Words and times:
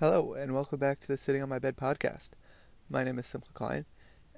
Hello, 0.00 0.32
and 0.32 0.54
welcome 0.54 0.78
back 0.78 1.00
to 1.00 1.08
the 1.08 1.16
Sitting 1.16 1.42
on 1.42 1.48
My 1.48 1.58
Bed 1.58 1.76
podcast. 1.76 2.30
My 2.88 3.02
name 3.02 3.18
is 3.18 3.26
Simcha 3.26 3.52
Klein, 3.52 3.84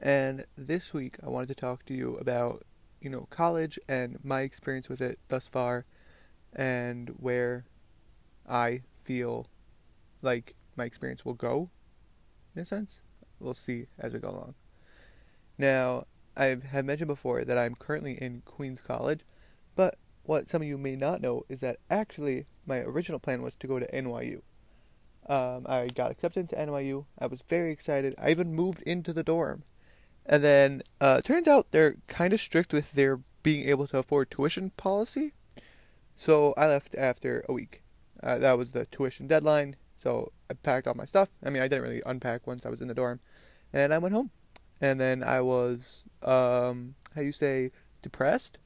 and 0.00 0.46
this 0.56 0.94
week 0.94 1.18
I 1.22 1.28
wanted 1.28 1.48
to 1.48 1.54
talk 1.54 1.84
to 1.84 1.92
you 1.92 2.16
about, 2.16 2.64
you 2.98 3.10
know, 3.10 3.26
college 3.28 3.78
and 3.86 4.18
my 4.24 4.40
experience 4.40 4.88
with 4.88 5.02
it 5.02 5.18
thus 5.28 5.50
far, 5.50 5.84
and 6.54 7.10
where 7.18 7.66
I 8.48 8.84
feel 9.04 9.48
like 10.22 10.54
my 10.76 10.84
experience 10.86 11.26
will 11.26 11.34
go, 11.34 11.68
in 12.56 12.62
a 12.62 12.64
sense. 12.64 13.02
We'll 13.38 13.52
see 13.52 13.88
as 13.98 14.14
we 14.14 14.18
go 14.18 14.30
along. 14.30 14.54
Now, 15.58 16.06
I 16.38 16.56
have 16.70 16.86
mentioned 16.86 17.08
before 17.08 17.44
that 17.44 17.58
I'm 17.58 17.74
currently 17.74 18.14
in 18.14 18.40
Queens 18.46 18.80
College, 18.80 19.26
but 19.76 19.98
what 20.22 20.48
some 20.48 20.62
of 20.62 20.68
you 20.68 20.78
may 20.78 20.96
not 20.96 21.20
know 21.20 21.44
is 21.50 21.60
that 21.60 21.80
actually 21.90 22.46
my 22.64 22.78
original 22.78 23.18
plan 23.18 23.42
was 23.42 23.56
to 23.56 23.66
go 23.66 23.78
to 23.78 23.94
NYU. 23.94 24.40
Um, 25.30 25.64
I 25.68 25.86
got 25.86 26.10
accepted 26.10 26.40
into 26.40 26.56
NYU. 26.56 27.04
I 27.16 27.28
was 27.28 27.44
very 27.48 27.70
excited. 27.70 28.16
I 28.18 28.30
even 28.30 28.52
moved 28.52 28.82
into 28.82 29.12
the 29.12 29.22
dorm. 29.22 29.62
And 30.26 30.42
then 30.42 30.82
uh, 31.00 31.20
turns 31.20 31.46
out 31.46 31.70
they're 31.70 31.94
kind 32.08 32.32
of 32.32 32.40
strict 32.40 32.72
with 32.72 32.92
their 32.92 33.20
being 33.44 33.68
able 33.68 33.86
to 33.86 33.98
afford 33.98 34.32
tuition 34.32 34.70
policy. 34.70 35.34
So 36.16 36.52
I 36.56 36.66
left 36.66 36.96
after 36.96 37.44
a 37.48 37.52
week. 37.52 37.84
Uh, 38.20 38.38
that 38.38 38.58
was 38.58 38.72
the 38.72 38.86
tuition 38.86 39.28
deadline. 39.28 39.76
So 39.96 40.32
I 40.50 40.54
packed 40.54 40.88
all 40.88 40.94
my 40.94 41.04
stuff. 41.04 41.28
I 41.44 41.50
mean, 41.50 41.62
I 41.62 41.68
didn't 41.68 41.84
really 41.84 42.02
unpack 42.04 42.48
once 42.48 42.66
I 42.66 42.68
was 42.68 42.80
in 42.80 42.88
the 42.88 42.94
dorm. 42.94 43.20
And 43.72 43.94
I 43.94 43.98
went 43.98 44.14
home. 44.14 44.32
And 44.80 45.00
then 45.00 45.22
I 45.22 45.42
was, 45.42 46.02
um, 46.22 46.96
how 47.14 47.20
you 47.20 47.30
say, 47.30 47.70
depressed? 48.02 48.58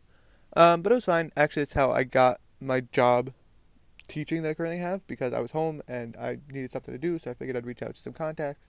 Um, 0.57 0.81
but 0.81 0.93
it 0.93 0.95
was 0.95 1.05
fine. 1.05 1.31
Actually, 1.37 1.65
it's 1.65 1.75
how 1.75 1.93
I 1.93 2.05
got 2.05 2.41
my 2.59 2.81
job 2.81 3.33
teaching 4.09 4.43
that 4.43 4.51
I 4.51 4.55
currently 4.55 4.79
have 4.79 5.07
because 5.07 5.33
I 5.33 5.41
was 5.41 5.53
home 5.53 5.83
and 5.89 6.17
I 6.17 6.39
needed 6.51 6.73
something 6.73 6.93
to 6.95 6.99
do, 6.99 7.19
so 7.19 7.31
I 7.31 7.35
figured 7.35 7.57
I'd 7.57 7.67
reach 7.67 7.83
out 7.83 7.95
to 7.95 8.01
some 8.01 8.13
contacts. 8.13 8.67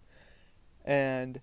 And 0.84 1.42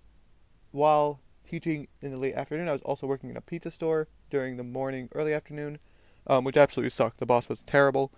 while 0.70 1.20
teaching 1.44 1.88
in 2.00 2.10
the 2.10 2.18
late 2.18 2.34
afternoon, 2.34 2.68
I 2.68 2.72
was 2.72 2.82
also 2.82 3.06
working 3.06 3.30
in 3.30 3.36
a 3.36 3.40
pizza 3.40 3.70
store 3.70 4.08
during 4.30 4.56
the 4.56 4.64
morning, 4.64 5.08
early 5.14 5.34
afternoon, 5.34 5.78
um, 6.26 6.44
which 6.44 6.56
absolutely 6.56 6.90
sucked. 6.90 7.18
The 7.18 7.26
boss 7.26 7.48
was 7.48 7.62
terrible. 7.62 8.12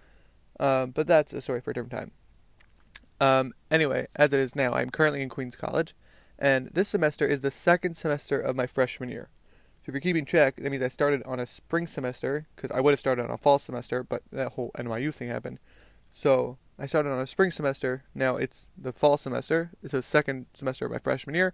Um, 0.61 0.91
but 0.93 1.07
that's 1.07 1.33
a 1.33 1.41
story 1.41 1.61
for 1.61 1.71
a 1.71 1.75
different 1.75 1.93
time. 1.93 2.13
Um, 3.21 3.55
anyway, 3.71 4.07
as 4.17 4.33
it 4.33 4.41
is 4.41 4.55
now, 4.55 4.73
I'm 4.73 4.91
currently 4.91 5.23
in 5.23 5.29
Queens 5.29 5.57
College, 5.57 5.95
and 6.39 6.69
this 6.73 6.89
semester 6.89 7.27
is 7.27 7.41
the 7.41 7.51
second 7.51 7.97
semester 7.97 8.41
of 8.41 8.57
my 8.57 8.67
freshman 8.67 9.09
year. 9.09 9.29
So 9.85 9.91
if 9.91 9.95
you're 9.95 10.01
keeping 10.01 10.25
track, 10.25 10.57
that 10.57 10.71
means 10.71 10.83
I 10.83 10.89
started 10.89 11.23
on 11.25 11.39
a 11.39 11.45
spring 11.45 11.87
semester 11.87 12.47
because 12.57 12.71
I 12.71 12.81
would 12.81 12.93
have 12.93 13.01
started 13.01 13.25
on 13.25 13.31
a 13.31 13.37
fall 13.37 13.59
semester, 13.59 14.03
but 14.03 14.23
that 14.33 14.53
whole 14.53 14.71
NYU 14.79 15.13
thing 15.13 15.29
happened. 15.29 15.59
So 16.11 16.57
I 16.79 16.87
started 16.87 17.11
on 17.11 17.19
a 17.19 17.27
spring 17.27 17.51
semester. 17.51 18.05
Now 18.15 18.37
it's 18.37 18.67
the 18.79 18.95
fall 18.95 19.19
semester. 19.19 19.73
It's 19.83 19.93
the 19.93 20.01
second 20.01 20.47
semester 20.55 20.87
of 20.87 20.93
my 20.93 20.99
freshman 20.99 21.35
year. 21.35 21.53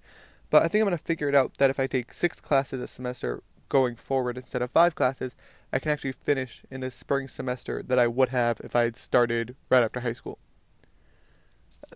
But 0.49 0.63
I 0.63 0.69
think 0.69 0.81
I'm 0.81 0.89
going 0.89 0.99
to 0.99 1.05
figure 1.05 1.29
it 1.29 1.35
out 1.35 1.59
that 1.59 1.71
if 1.71 1.81
I 1.81 1.89
take 1.89 2.13
six 2.13 2.41
classes 2.41 2.81
a 2.81 2.87
semester 2.87 3.43
going 3.69 3.97
forward 3.97 4.37
instead 4.37 4.63
of 4.63 4.71
five 4.71 4.95
classes, 4.95 5.35
I 5.73 5.81
can 5.81 5.91
actually 5.91 6.13
finish 6.13 6.63
in 6.71 6.81
the 6.81 6.91
spring 6.93 7.27
semester 7.27 7.83
that 7.83 7.99
I 7.99 8.07
would 8.07 8.29
have 8.29 8.61
if 8.61 8.77
I 8.77 8.83
had 8.83 8.97
started 8.97 9.57
right 9.69 9.83
after 9.83 10.01
high 10.01 10.13
school. 10.13 10.39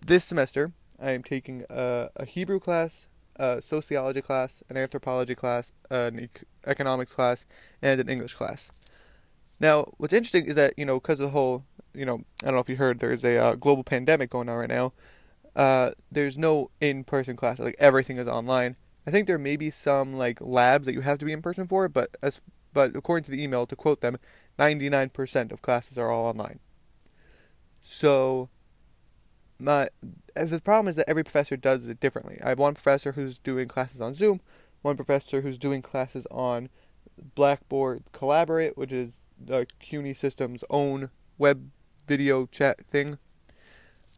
This 0.05 0.25
semester, 0.25 0.73
I 1.01 1.11
am 1.11 1.23
taking 1.23 1.63
a, 1.69 2.09
a 2.17 2.25
Hebrew 2.25 2.59
class, 2.59 3.07
a 3.37 3.61
sociology 3.61 4.21
class, 4.21 4.63
an 4.69 4.77
anthropology 4.77 5.35
class, 5.35 5.71
an 5.89 6.29
economics 6.65 7.13
class, 7.13 7.45
and 7.81 7.99
an 7.99 8.09
English 8.09 8.33
class. 8.35 9.09
Now, 9.59 9.93
what's 9.97 10.13
interesting 10.13 10.45
is 10.45 10.55
that 10.55 10.73
you 10.77 10.85
know 10.85 10.99
because 10.99 11.19
of 11.19 11.27
the 11.27 11.31
whole 11.31 11.63
you 11.93 12.05
know 12.05 12.21
I 12.43 12.45
don't 12.45 12.55
know 12.55 12.59
if 12.59 12.69
you 12.69 12.75
heard 12.75 12.99
there's 12.99 13.23
a 13.23 13.37
uh, 13.37 13.55
global 13.55 13.83
pandemic 13.83 14.29
going 14.29 14.49
on 14.49 14.57
right 14.57 14.69
now. 14.69 14.93
Uh, 15.55 15.91
there's 16.11 16.37
no 16.37 16.69
in-person 16.81 17.37
class. 17.37 17.59
Like 17.59 17.75
everything 17.79 18.17
is 18.17 18.27
online. 18.27 18.75
I 19.07 19.11
think 19.11 19.27
there 19.27 19.37
may 19.37 19.55
be 19.55 19.71
some 19.71 20.15
like 20.15 20.39
labs 20.41 20.85
that 20.85 20.93
you 20.93 21.01
have 21.01 21.17
to 21.19 21.25
be 21.25 21.31
in 21.31 21.41
person 21.41 21.67
for, 21.67 21.87
but 21.87 22.17
as 22.21 22.41
but 22.73 22.95
according 22.95 23.23
to 23.23 23.31
the 23.31 23.41
email, 23.41 23.65
to 23.65 23.75
quote 23.75 24.01
them, 24.01 24.17
99% 24.59 25.51
of 25.53 25.61
classes 25.61 25.97
are 25.97 26.11
all 26.11 26.25
online. 26.25 26.59
So 27.81 28.49
my 29.57 29.89
the 30.35 30.61
problem 30.61 30.87
is 30.89 30.95
that 30.95 31.09
every 31.09 31.23
professor 31.23 31.57
does 31.57 31.87
it 31.87 31.99
differently. 31.99 32.39
I 32.43 32.49
have 32.49 32.59
one 32.59 32.73
professor 32.73 33.13
who's 33.13 33.39
doing 33.39 33.67
classes 33.67 34.01
on 34.01 34.13
Zoom, 34.13 34.41
one 34.81 34.95
professor 34.95 35.41
who's 35.41 35.57
doing 35.57 35.81
classes 35.81 36.27
on 36.29 36.69
Blackboard 37.35 38.03
Collaborate, 38.11 38.77
which 38.77 38.91
is 38.91 39.21
the 39.39 39.67
CUNY 39.79 40.13
system's 40.13 40.63
own 40.69 41.09
web 41.37 41.69
video 42.07 42.45
chat 42.45 42.85
thing. 42.85 43.17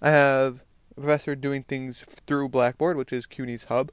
I 0.01 0.09
have 0.09 0.63
a 0.95 1.01
professor 1.01 1.35
doing 1.35 1.63
things 1.63 2.01
through 2.01 2.49
Blackboard, 2.49 2.97
which 2.97 3.13
is 3.13 3.25
CUNY's 3.25 3.65
hub. 3.65 3.91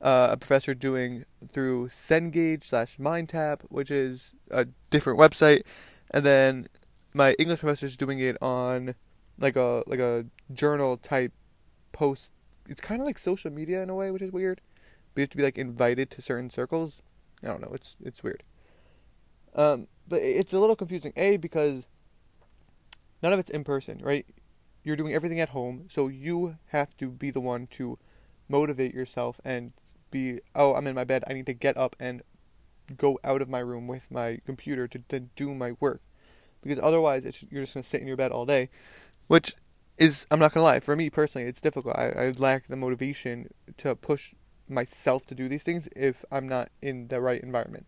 Uh, 0.00 0.28
a 0.32 0.36
professor 0.36 0.74
doing 0.74 1.24
through 1.50 1.88
Cengage 1.88 2.64
slash 2.64 2.98
MindTap, 2.98 3.62
which 3.68 3.90
is 3.90 4.32
a 4.50 4.66
different 4.90 5.18
website, 5.18 5.62
and 6.10 6.24
then 6.24 6.66
my 7.14 7.32
English 7.38 7.60
professor 7.60 7.86
is 7.86 7.96
doing 7.96 8.18
it 8.18 8.36
on 8.42 8.94
like 9.38 9.56
a 9.56 9.82
like 9.86 9.98
a 9.98 10.26
journal 10.52 10.98
type 10.98 11.32
post. 11.96 12.32
It's 12.68 12.80
kind 12.80 13.00
of 13.00 13.06
like 13.06 13.18
social 13.18 13.50
media 13.50 13.82
in 13.82 13.88
a 13.88 13.94
way, 13.94 14.10
which 14.10 14.22
is 14.22 14.30
weird. 14.30 14.60
But 15.14 15.20
you 15.20 15.22
have 15.22 15.30
to 15.30 15.36
be 15.38 15.42
like 15.42 15.56
invited 15.56 16.10
to 16.10 16.20
certain 16.20 16.50
circles. 16.50 17.00
I 17.42 17.46
don't 17.46 17.62
know. 17.62 17.72
It's 17.72 17.96
it's 18.04 18.22
weird. 18.22 18.42
Um, 19.54 19.88
but 20.06 20.20
it's 20.20 20.52
a 20.52 20.60
little 20.60 20.76
confusing. 20.76 21.14
A 21.16 21.38
because 21.38 21.86
none 23.22 23.32
of 23.32 23.38
it's 23.38 23.50
in 23.50 23.64
person, 23.64 23.98
right? 24.02 24.26
You're 24.84 24.96
doing 24.96 25.14
everything 25.14 25.40
at 25.40 25.48
home, 25.48 25.86
so 25.88 26.08
you 26.08 26.58
have 26.66 26.96
to 26.98 27.08
be 27.08 27.30
the 27.30 27.40
one 27.40 27.66
to 27.78 27.98
motivate 28.48 28.94
yourself 28.94 29.40
and 29.42 29.72
be. 30.10 30.40
Oh, 30.54 30.74
I'm 30.74 30.86
in 30.86 30.94
my 30.94 31.04
bed. 31.04 31.24
I 31.26 31.32
need 31.32 31.46
to 31.46 31.54
get 31.54 31.76
up 31.78 31.96
and 31.98 32.22
go 32.96 33.18
out 33.24 33.42
of 33.42 33.48
my 33.48 33.58
room 33.58 33.88
with 33.88 34.10
my 34.10 34.38
computer 34.44 34.86
to, 34.86 34.98
to 35.08 35.20
do 35.20 35.54
my 35.54 35.72
work, 35.80 36.02
because 36.62 36.78
otherwise 36.78 37.24
you're 37.50 37.62
just 37.62 37.74
gonna 37.74 37.82
sit 37.82 38.02
in 38.02 38.06
your 38.06 38.16
bed 38.16 38.32
all 38.32 38.44
day, 38.44 38.68
which 39.28 39.56
is 39.98 40.26
I'm 40.30 40.38
not 40.38 40.52
gonna 40.52 40.64
lie. 40.64 40.80
For 40.80 40.96
me 40.96 41.10
personally, 41.10 41.48
it's 41.48 41.60
difficult. 41.60 41.96
I, 41.96 42.08
I 42.08 42.30
lack 42.36 42.66
the 42.66 42.76
motivation 42.76 43.48
to 43.78 43.94
push 43.94 44.34
myself 44.68 45.26
to 45.26 45.34
do 45.34 45.48
these 45.48 45.62
things 45.62 45.88
if 45.94 46.24
I'm 46.30 46.48
not 46.48 46.70
in 46.82 47.08
the 47.08 47.20
right 47.20 47.40
environment. 47.40 47.86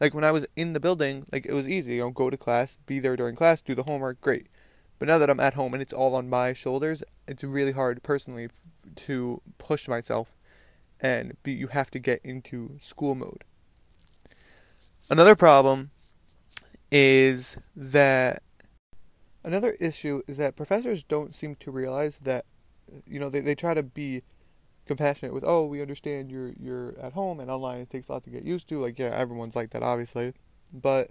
Like 0.00 0.14
when 0.14 0.24
I 0.24 0.30
was 0.30 0.46
in 0.56 0.72
the 0.72 0.80
building, 0.80 1.26
like 1.32 1.46
it 1.46 1.54
was 1.54 1.66
easy. 1.66 1.94
You 1.94 2.02
know, 2.02 2.10
go 2.10 2.30
to 2.30 2.36
class, 2.36 2.78
be 2.86 3.00
there 3.00 3.16
during 3.16 3.34
class, 3.34 3.60
do 3.60 3.74
the 3.74 3.82
homework, 3.84 4.20
great. 4.20 4.46
But 4.98 5.08
now 5.08 5.18
that 5.18 5.30
I'm 5.30 5.40
at 5.40 5.54
home 5.54 5.74
and 5.74 5.82
it's 5.82 5.92
all 5.92 6.14
on 6.14 6.28
my 6.28 6.52
shoulders, 6.52 7.02
it's 7.26 7.44
really 7.44 7.72
hard 7.72 8.02
personally 8.02 8.44
f- 8.44 8.62
to 9.06 9.40
push 9.58 9.86
myself, 9.88 10.34
and 11.00 11.36
be, 11.42 11.52
you 11.52 11.68
have 11.68 11.90
to 11.92 11.98
get 11.98 12.20
into 12.24 12.74
school 12.78 13.14
mode. 13.14 13.44
Another 15.10 15.36
problem 15.36 15.90
is 16.90 17.56
that 17.76 18.42
Another 19.44 19.76
issue 19.80 20.22
is 20.26 20.36
that 20.36 20.56
professors 20.56 21.04
don't 21.04 21.34
seem 21.34 21.54
to 21.56 21.70
realize 21.70 22.18
that, 22.18 22.44
you 23.06 23.20
know, 23.20 23.28
they, 23.28 23.40
they 23.40 23.54
try 23.54 23.74
to 23.74 23.82
be 23.82 24.22
compassionate 24.86 25.32
with, 25.32 25.44
oh, 25.46 25.64
we 25.64 25.80
understand 25.80 26.30
you're 26.30 26.52
you're 26.58 26.98
at 27.00 27.12
home 27.12 27.38
and 27.38 27.50
online 27.50 27.80
it 27.80 27.90
takes 27.90 28.08
a 28.08 28.12
lot 28.12 28.24
to 28.24 28.30
get 28.30 28.42
used 28.42 28.68
to. 28.70 28.80
Like, 28.80 28.98
yeah, 28.98 29.10
everyone's 29.14 29.54
like 29.54 29.70
that, 29.70 29.82
obviously. 29.82 30.32
But 30.72 31.10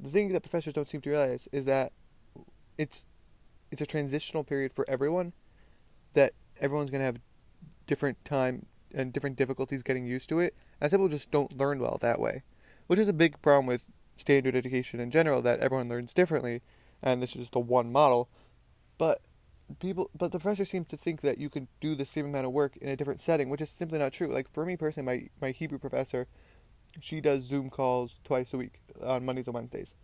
the 0.00 0.08
thing 0.08 0.32
that 0.32 0.40
professors 0.40 0.72
don't 0.72 0.88
seem 0.88 1.02
to 1.02 1.10
realize 1.10 1.48
is 1.52 1.66
that 1.66 1.92
it's 2.78 3.04
it's 3.70 3.82
a 3.82 3.86
transitional 3.86 4.44
period 4.44 4.72
for 4.72 4.88
everyone. 4.88 5.34
That 6.14 6.32
everyone's 6.60 6.90
gonna 6.90 7.04
have 7.04 7.20
different 7.86 8.24
time 8.24 8.66
and 8.94 9.12
different 9.12 9.36
difficulties 9.36 9.82
getting 9.82 10.06
used 10.06 10.28
to 10.30 10.38
it. 10.38 10.54
And 10.80 10.90
people 10.90 11.08
just 11.08 11.30
don't 11.30 11.56
learn 11.56 11.78
well 11.78 11.98
that 12.00 12.20
way, 12.20 12.42
which 12.86 12.98
is 12.98 13.08
a 13.08 13.12
big 13.12 13.40
problem 13.42 13.66
with 13.66 13.86
standard 14.16 14.54
education 14.56 15.00
in 15.00 15.10
general. 15.10 15.42
That 15.42 15.60
everyone 15.60 15.88
learns 15.88 16.14
differently 16.14 16.62
and 17.02 17.22
this 17.22 17.30
is 17.30 17.42
just 17.42 17.54
a 17.54 17.60
one 17.60 17.90
model. 17.90 18.28
But 18.98 19.22
people, 19.78 20.10
but 20.16 20.32
the 20.32 20.38
professor 20.38 20.64
seems 20.64 20.88
to 20.88 20.96
think 20.96 21.20
that 21.22 21.38
you 21.38 21.48
can 21.48 21.68
do 21.80 21.94
the 21.94 22.04
same 22.04 22.26
amount 22.26 22.46
of 22.46 22.52
work 22.52 22.76
in 22.76 22.88
a 22.88 22.96
different 22.96 23.20
setting, 23.20 23.48
which 23.48 23.60
is 23.60 23.70
simply 23.70 23.98
not 23.98 24.12
true. 24.12 24.32
Like 24.32 24.52
for 24.52 24.64
me 24.64 24.76
personally, 24.76 25.30
my 25.40 25.48
my 25.48 25.52
Hebrew 25.52 25.78
professor, 25.78 26.26
she 27.00 27.20
does 27.20 27.42
Zoom 27.42 27.70
calls 27.70 28.20
twice 28.24 28.52
a 28.52 28.58
week 28.58 28.80
on 29.02 29.24
Mondays 29.24 29.46
and 29.46 29.54
Wednesdays. 29.54 29.94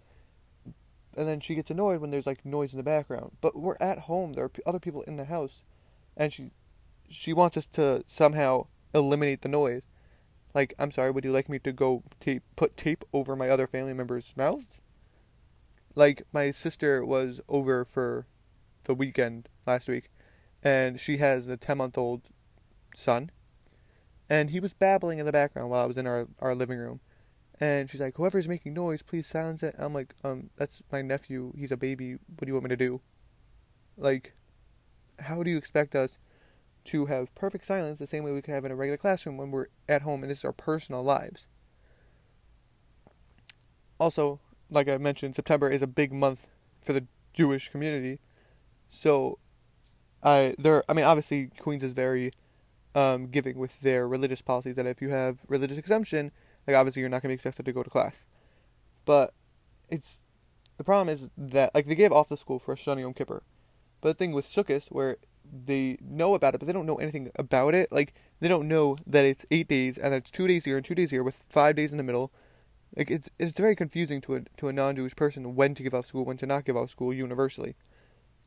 And 1.17 1.27
then 1.27 1.41
she 1.41 1.55
gets 1.55 1.71
annoyed 1.71 2.01
when 2.01 2.11
there's 2.11 2.27
like 2.27 2.45
noise 2.45 2.73
in 2.73 2.77
the 2.77 2.83
background. 2.83 3.33
But 3.41 3.57
we're 3.57 3.77
at 3.81 4.01
home; 4.01 4.35
there 4.35 4.45
are 4.45 4.53
other 4.67 4.81
people 4.81 5.03
in 5.03 5.17
the 5.17 5.25
house, 5.27 5.63
and 6.17 6.33
she 6.33 6.51
she 7.09 7.33
wants 7.33 7.57
us 7.57 7.67
to 7.67 8.05
somehow 8.07 8.67
eliminate 8.95 9.43
the 9.43 9.49
noise. 9.49 9.83
Like, 10.55 10.75
I'm 10.79 10.91
sorry, 10.91 11.11
would 11.11 11.25
you 11.25 11.33
like 11.33 11.49
me 11.49 11.59
to 11.61 11.73
go 11.73 12.03
tape, 12.21 12.43
put 12.57 12.77
tape 12.77 13.05
over 13.13 13.37
my 13.37 13.49
other 13.49 13.67
family 13.67 13.93
members' 13.93 14.33
mouths? 14.37 14.81
Like 15.99 16.23
my 16.33 16.53
sister 16.53 17.05
was 17.05 17.41
over 17.49 17.85
for 17.85 18.25
the 18.85 18.95
weekend 18.95 19.49
last 19.67 19.89
week 19.89 20.11
and 20.63 21.01
she 21.01 21.17
has 21.17 21.49
a 21.49 21.57
10 21.57 21.77
month 21.77 21.99
old 21.99 22.23
son 22.95 23.31
and 24.31 24.51
he 24.51 24.61
was 24.61 24.73
babbling 24.73 25.19
in 25.19 25.27
the 25.27 25.33
background 25.33 25.71
while 25.71 25.83
I 25.83 25.87
was 25.87 25.99
in 25.99 26.07
our, 26.07 26.29
our 26.39 26.55
living 26.55 26.79
room. 26.79 27.01
And 27.61 27.91
she's 27.91 28.01
like 28.01 28.17
whoever's 28.17 28.47
making 28.47 28.75
noise 28.75 29.03
please 29.03 29.27
silence 29.27 29.65
it. 29.65 29.75
I'm 29.77 29.93
like 29.93 30.15
um 30.23 30.51
that's 30.57 30.83
my 30.93 31.03
nephew. 31.03 31.53
He's 31.59 31.73
a 31.73 31.77
baby. 31.77 32.13
What 32.13 32.43
do 32.43 32.47
you 32.47 32.55
want 32.55 32.65
me 32.65 32.69
to 32.69 32.77
do? 32.77 33.01
Like 33.97 34.35
how 35.19 35.43
do 35.43 35.51
you 35.51 35.59
expect 35.59 35.97
us 35.97 36.19
to 36.85 37.07
have 37.07 37.35
perfect 37.35 37.67
silence 37.67 37.99
the 37.99 38.07
same 38.07 38.23
way 38.23 38.31
we 38.31 38.41
could 38.41 38.55
have 38.55 38.65
in 38.65 38.71
a 38.71 38.77
regular 38.77 38.99
classroom 38.99 39.37
when 39.37 39.51
we're 39.51 39.67
at 39.89 40.03
home 40.03 40.23
and 40.23 40.31
this 40.31 40.39
is 40.39 40.45
our 40.45 40.53
personal 40.53 41.03
lives? 41.03 41.49
Also, 43.99 44.39
like 44.71 44.89
I 44.89 44.99
mentioned, 44.99 45.35
September 45.35 45.71
is 45.71 45.83
a 45.83 45.87
big 45.87 46.13
month 46.13 46.49
for 46.83 46.93
the 46.93 47.07
Jewish 47.33 47.69
community. 47.71 48.21
So, 48.89 49.39
I 50.23 50.55
there. 50.59 50.85
I 50.89 50.95
mean, 50.95 51.05
obviously, 51.05 51.51
Queens 51.59 51.85
is 51.85 51.93
very 51.93 52.33
um, 52.95 53.27
giving 53.29 53.59
with 53.59 53.81
their 53.81 54.09
religious 54.09 54.43
policies. 54.43 54.77
That 54.77 54.87
if 54.87 55.01
you 55.01 55.11
have 55.11 55.41
religious 55.49 55.79
exemption, 55.79 56.33
like 56.67 56.77
obviously 56.77 57.01
you're 57.01 57.09
not 57.09 57.23
going 57.23 57.29
to 57.29 57.29
be 57.29 57.35
expected 57.35 57.65
to 57.65 57.73
go 57.73 57.83
to 57.83 57.91
class. 57.91 58.27
But 59.05 59.33
it's 59.89 60.21
the 60.77 60.85
problem 60.85 61.09
is 61.09 61.29
that 61.37 61.75
like 61.75 61.87
they 61.87 61.95
gave 61.95 62.13
off 62.13 62.29
the 62.29 62.37
school 62.37 62.59
for 62.59 62.75
Shani 62.77 63.01
Yom 63.01 63.15
Kippur, 63.15 63.43
but 64.01 64.09
the 64.09 64.15
thing 64.15 64.33
with 64.33 64.49
Sukkot 64.49 64.91
where 64.91 65.17
they 65.51 65.99
know 66.01 66.35
about 66.35 66.55
it, 66.55 66.59
but 66.59 66.67
they 66.67 66.73
don't 66.73 66.87
know 66.87 66.97
anything 66.97 67.31
about 67.37 67.75
it. 67.75 67.91
Like 67.91 68.15
they 68.41 68.49
don't 68.49 68.69
know 68.69 68.97
that 69.07 69.25
it's 69.25 69.47
eight 69.51 69.69
days 69.69 69.99
and 69.99 70.13
that 70.13 70.19
it's 70.19 70.31
two 70.31 70.47
days 70.47 70.65
here 70.65 70.77
and 70.77 70.85
two 70.85 70.95
days 70.95 71.11
here 71.11 71.23
with 71.23 71.43
five 71.49 71.77
days 71.77 71.93
in 71.93 71.99
the 71.99 72.05
middle. 72.05 72.33
Like 72.97 73.11
it's 73.11 73.29
it's 73.39 73.59
very 73.59 73.77
confusing 73.77 74.21
to 74.23 74.37
a 74.37 74.41
to 74.57 74.69
a 74.69 74.73
non-Jewish 74.73 75.17
person 75.17 75.55
when 75.55 75.75
to 75.75 75.83
give 75.83 75.95
off 75.95 76.07
school, 76.07 76.25
when 76.25 76.37
to 76.39 76.47
not 76.47 76.65
give 76.65 76.77
off 76.77 76.91
school 76.91 77.13
universally. 77.13 77.77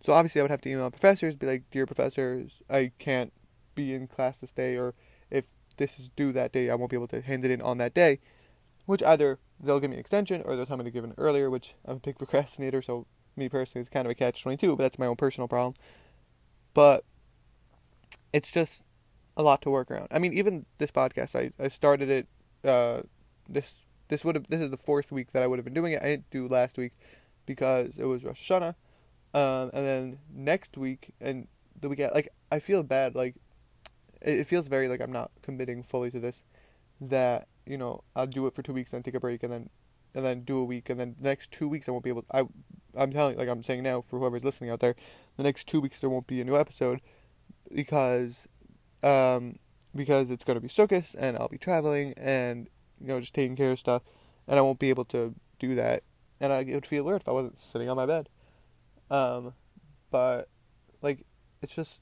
So 0.04 0.14
obviously, 0.14 0.42
I 0.42 0.44
would 0.44 0.52
have 0.52 0.62
to 0.62 0.70
email 0.70 0.90
professors, 0.90 1.36
be 1.36 1.46
like, 1.46 1.64
"Dear 1.72 1.86
professors, 1.86 2.64
I 2.70 2.92
can't 2.98 3.32
be 3.76 3.94
in 3.94 4.08
class 4.08 4.38
this 4.38 4.52
day, 4.52 4.76
or 4.76 4.96
if 5.30 5.46
this 5.78 6.00
is 6.00 6.10
due 6.10 6.32
that 6.34 6.52
day, 6.52 6.70
I 6.70 6.76
won't 6.76 6.90
be 6.90 6.98
able 6.98 7.08
to 7.08 7.22
hand 7.22 7.46
it 7.46 7.52
in 7.52 7.62
on 7.62 7.78
that 7.78 7.94
day." 7.94 8.20
Which 8.88 9.04
either 9.04 9.40
they'll 9.60 9.80
give 9.80 9.92
me 9.92 9.96
an 9.98 10.00
extension 10.00 10.42
or 10.44 10.56
they'll 10.56 10.66
tell 10.66 10.78
me 10.78 10.84
to 10.84 10.92
give 10.92 11.04
it 11.04 11.12
earlier, 11.18 11.50
which 11.50 11.76
I'm 11.86 11.98
a 11.98 12.00
big 12.00 12.18
procrastinator, 12.18 12.82
so 12.82 13.06
me 13.36 13.48
personally, 13.48 13.82
it's 13.82 13.90
kind 13.90 14.06
of 14.06 14.12
a 14.12 14.16
catch 14.16 14.42
22, 14.42 14.76
but 14.76 14.84
that's 14.84 15.00
my 15.00 15.06
own 15.06 15.16
personal 15.16 15.48
problem. 15.48 15.76
But 16.74 17.04
it's 18.34 18.52
just 18.52 18.84
a 19.38 19.44
lot 19.44 19.62
to 19.62 19.70
work 19.70 19.92
around. 19.92 20.08
I 20.12 20.20
mean, 20.20 20.34
even 20.34 20.66
this 20.78 20.92
podcast, 20.92 21.36
I, 21.36 21.52
I 21.64 21.68
started 21.68 22.10
it, 22.10 22.28
uh, 22.68 23.02
this, 23.48 23.86
this 24.12 24.26
would 24.26 24.36
have, 24.36 24.48
this 24.48 24.60
is 24.60 24.70
the 24.70 24.78
fourth 24.78 25.10
week 25.10 25.32
that 25.32 25.42
I 25.42 25.48
would 25.48 25.58
have 25.58 25.64
been 25.64 25.74
doing 25.74 25.94
it. 25.94 26.02
I 26.04 26.08
didn't 26.08 26.30
do 26.32 26.50
last 26.50 26.78
week 26.78 26.92
because 27.46 27.98
it 27.98 28.04
was 28.04 28.26
Rosh 28.26 28.52
Hashanah. 28.52 28.76
Um, 29.34 29.72
and 29.74 29.88
then 29.88 30.18
next 30.30 30.78
week 30.78 31.14
and 31.22 31.48
the 31.80 31.88
week, 31.88 32.00
like, 32.14 32.28
I 32.52 32.60
feel 32.60 32.84
bad, 32.84 33.16
like, 33.16 33.36
it, 34.22 34.40
it 34.40 34.48
feels 34.48 34.68
very 34.68 34.90
like 34.90 35.00
I'm 35.00 35.14
not 35.14 35.32
committing 35.42 35.82
fully 35.82 36.12
to 36.12 36.20
this, 36.20 36.44
that 37.00 37.48
you 37.66 37.78
know, 37.78 38.04
I'll 38.14 38.28
do 38.28 38.48
it 38.48 38.54
for 38.54 38.62
two 38.62 38.74
weeks, 38.74 38.92
then 38.92 39.02
take 39.02 39.16
a 39.16 39.20
break, 39.20 39.44
and 39.44 39.54
then 39.54 39.70
and 40.14 40.26
then 40.26 40.42
do 40.42 40.58
a 40.58 40.66
week, 40.66 40.90
and 40.90 41.00
then 41.00 41.16
the 41.18 41.24
next 41.24 41.52
two 41.52 41.70
weeks 41.70 41.88
I 41.88 41.92
won't 41.94 42.04
be 42.04 42.10
able. 42.10 42.24
To, 42.24 42.36
I 42.36 42.44
I'm 42.96 43.12
telling, 43.14 43.38
like 43.38 43.48
I'm 43.48 43.64
saying 43.64 43.84
now, 43.84 44.02
for 44.02 44.20
whoever's 44.20 44.44
listening 44.44 44.72
out 44.72 44.82
there, 44.82 44.96
the 45.38 45.44
next 45.44 45.70
two 45.70 45.80
weeks 45.80 46.02
there 46.02 46.10
won't 46.10 46.28
be 46.28 46.42
a 46.42 46.44
new 46.44 46.58
episode 46.58 47.00
because, 47.74 48.46
um, 49.04 49.60
because 49.96 50.30
it's 50.30 50.44
gonna 50.44 50.60
be 50.60 50.68
Sukkos 50.68 51.16
and 51.18 51.38
I'll 51.38 51.48
be 51.48 51.58
traveling 51.58 52.14
and 52.18 52.68
you 53.02 53.08
know 53.08 53.20
just 53.20 53.34
taking 53.34 53.56
care 53.56 53.72
of 53.72 53.80
stuff, 53.80 54.04
and 54.48 54.58
I 54.58 54.62
won't 54.62 54.80
be 54.80 54.90
able 54.90 55.06
to 55.06 55.36
do 55.60 55.76
that, 55.76 56.04
and 56.40 56.54
I 56.54 56.64
would 56.64 56.86
feel 56.86 57.04
weird 57.04 57.22
if 57.22 57.28
I 57.28 57.32
wasn't 57.32 57.62
sitting 57.62 57.90
on 57.90 57.98
my 57.98 58.06
bed. 58.06 58.30
Um, 59.10 59.54
but 60.10 60.50
like 61.02 61.26
it's 61.62 61.76
just 61.76 62.02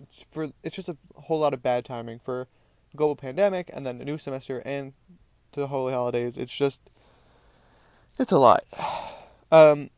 it's 0.00 0.26
for 0.30 0.48
it's 0.62 0.76
just 0.76 0.88
a 0.88 0.96
whole 1.14 1.38
lot 1.38 1.54
of 1.54 1.62
bad 1.62 1.84
timing 1.84 2.18
for 2.18 2.48
global 2.96 3.16
pandemic 3.16 3.70
and 3.72 3.84
then 3.86 4.00
a 4.00 4.04
new 4.04 4.18
semester 4.18 4.62
and 4.64 4.92
the 5.52 5.68
holy 5.68 5.92
holidays. 5.92 6.36
It's 6.36 6.54
just 6.54 6.80
it's 8.18 8.32
a 8.32 8.38
lot. 8.38 8.64
Um, 9.50 9.90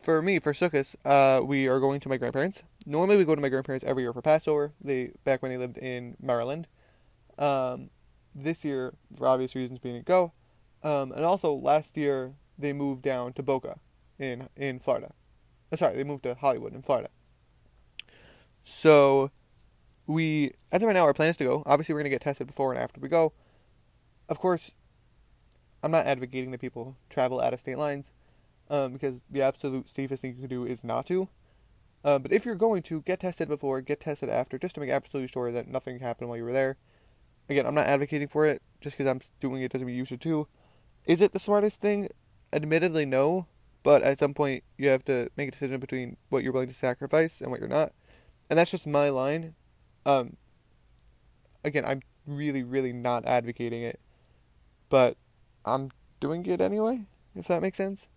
for 0.00 0.22
me, 0.22 0.38
for 0.38 0.52
Sukkot, 0.52 0.94
uh, 1.04 1.44
we 1.44 1.66
are 1.66 1.80
going 1.80 2.00
to 2.00 2.08
my 2.08 2.16
grandparents. 2.16 2.62
Normally, 2.86 3.18
we 3.18 3.24
go 3.24 3.34
to 3.34 3.40
my 3.40 3.48
grandparents 3.48 3.84
every 3.84 4.02
year 4.02 4.12
for 4.12 4.22
Passover. 4.22 4.72
They 4.82 5.12
back 5.24 5.42
when 5.42 5.50
they 5.50 5.58
lived 5.58 5.78
in 5.78 6.16
Maryland. 6.20 6.66
Um, 7.38 7.90
this 8.42 8.64
year, 8.64 8.94
for 9.16 9.26
obvious 9.26 9.54
reasons, 9.54 9.80
we 9.82 9.92
didn't 9.92 10.06
go. 10.06 10.32
Um, 10.82 11.12
and 11.12 11.24
also 11.24 11.52
last 11.54 11.96
year 11.96 12.34
they 12.58 12.72
moved 12.72 13.02
down 13.02 13.32
to 13.34 13.42
Boca, 13.42 13.78
in 14.18 14.48
in 14.56 14.78
Florida. 14.78 15.12
Oh, 15.72 15.76
sorry, 15.76 15.96
they 15.96 16.04
moved 16.04 16.22
to 16.24 16.34
Hollywood 16.34 16.74
in 16.74 16.82
Florida. 16.82 17.10
So 18.62 19.30
we 20.06 20.52
as 20.72 20.82
of 20.82 20.86
right 20.86 20.94
now 20.94 21.04
our 21.04 21.14
plan 21.14 21.30
is 21.30 21.36
to 21.38 21.44
go. 21.44 21.62
Obviously 21.66 21.94
we're 21.94 22.00
gonna 22.00 22.10
get 22.10 22.22
tested 22.22 22.46
before 22.46 22.72
and 22.72 22.82
after 22.82 23.00
we 23.00 23.08
go. 23.08 23.32
Of 24.28 24.38
course, 24.38 24.72
I'm 25.82 25.90
not 25.90 26.06
advocating 26.06 26.50
that 26.50 26.60
people 26.60 26.96
travel 27.08 27.40
out 27.40 27.54
of 27.54 27.60
state 27.60 27.78
lines, 27.78 28.12
um, 28.68 28.92
because 28.92 29.14
the 29.30 29.42
absolute 29.42 29.88
safest 29.88 30.22
thing 30.22 30.34
you 30.34 30.40
can 30.40 30.48
do 30.48 30.64
is 30.64 30.84
not 30.84 31.06
to. 31.06 31.28
Uh, 32.04 32.18
but 32.18 32.32
if 32.32 32.44
you're 32.44 32.54
going 32.54 32.82
to 32.82 33.02
get 33.02 33.20
tested 33.20 33.48
before, 33.48 33.80
get 33.80 34.00
tested 34.00 34.28
after, 34.28 34.58
just 34.58 34.74
to 34.74 34.80
make 34.80 34.90
absolutely 34.90 35.28
sure 35.28 35.50
that 35.50 35.68
nothing 35.68 35.98
happened 35.98 36.28
while 36.28 36.38
you 36.38 36.44
were 36.44 36.52
there. 36.52 36.76
Again, 37.48 37.66
I'm 37.66 37.74
not 37.74 37.86
advocating 37.86 38.28
for 38.28 38.44
it 38.44 38.62
just 38.80 38.96
because 38.96 39.10
I'm 39.10 39.20
doing 39.40 39.62
it 39.62 39.72
doesn't 39.72 39.86
mean 39.86 39.96
you 39.96 40.04
should 40.04 40.20
too. 40.20 40.46
Is 41.06 41.20
it 41.20 41.32
the 41.32 41.38
smartest 41.38 41.80
thing? 41.80 42.08
Admittedly, 42.52 43.06
no. 43.06 43.46
But 43.82 44.02
at 44.02 44.18
some 44.18 44.34
point, 44.34 44.64
you 44.76 44.88
have 44.88 45.04
to 45.04 45.30
make 45.36 45.48
a 45.48 45.50
decision 45.52 45.80
between 45.80 46.16
what 46.28 46.42
you're 46.42 46.52
willing 46.52 46.68
to 46.68 46.74
sacrifice 46.74 47.40
and 47.40 47.50
what 47.50 47.60
you're 47.60 47.68
not. 47.68 47.92
And 48.50 48.58
that's 48.58 48.70
just 48.70 48.86
my 48.86 49.08
line. 49.08 49.54
Um, 50.04 50.36
again, 51.64 51.84
I'm 51.84 52.02
really, 52.26 52.62
really 52.62 52.92
not 52.92 53.24
advocating 53.24 53.82
it, 53.82 54.00
but 54.88 55.16
I'm 55.64 55.90
doing 56.20 56.44
it 56.46 56.60
anyway. 56.60 57.04
If 57.34 57.48
that 57.48 57.62
makes 57.62 57.78
sense. 57.78 58.08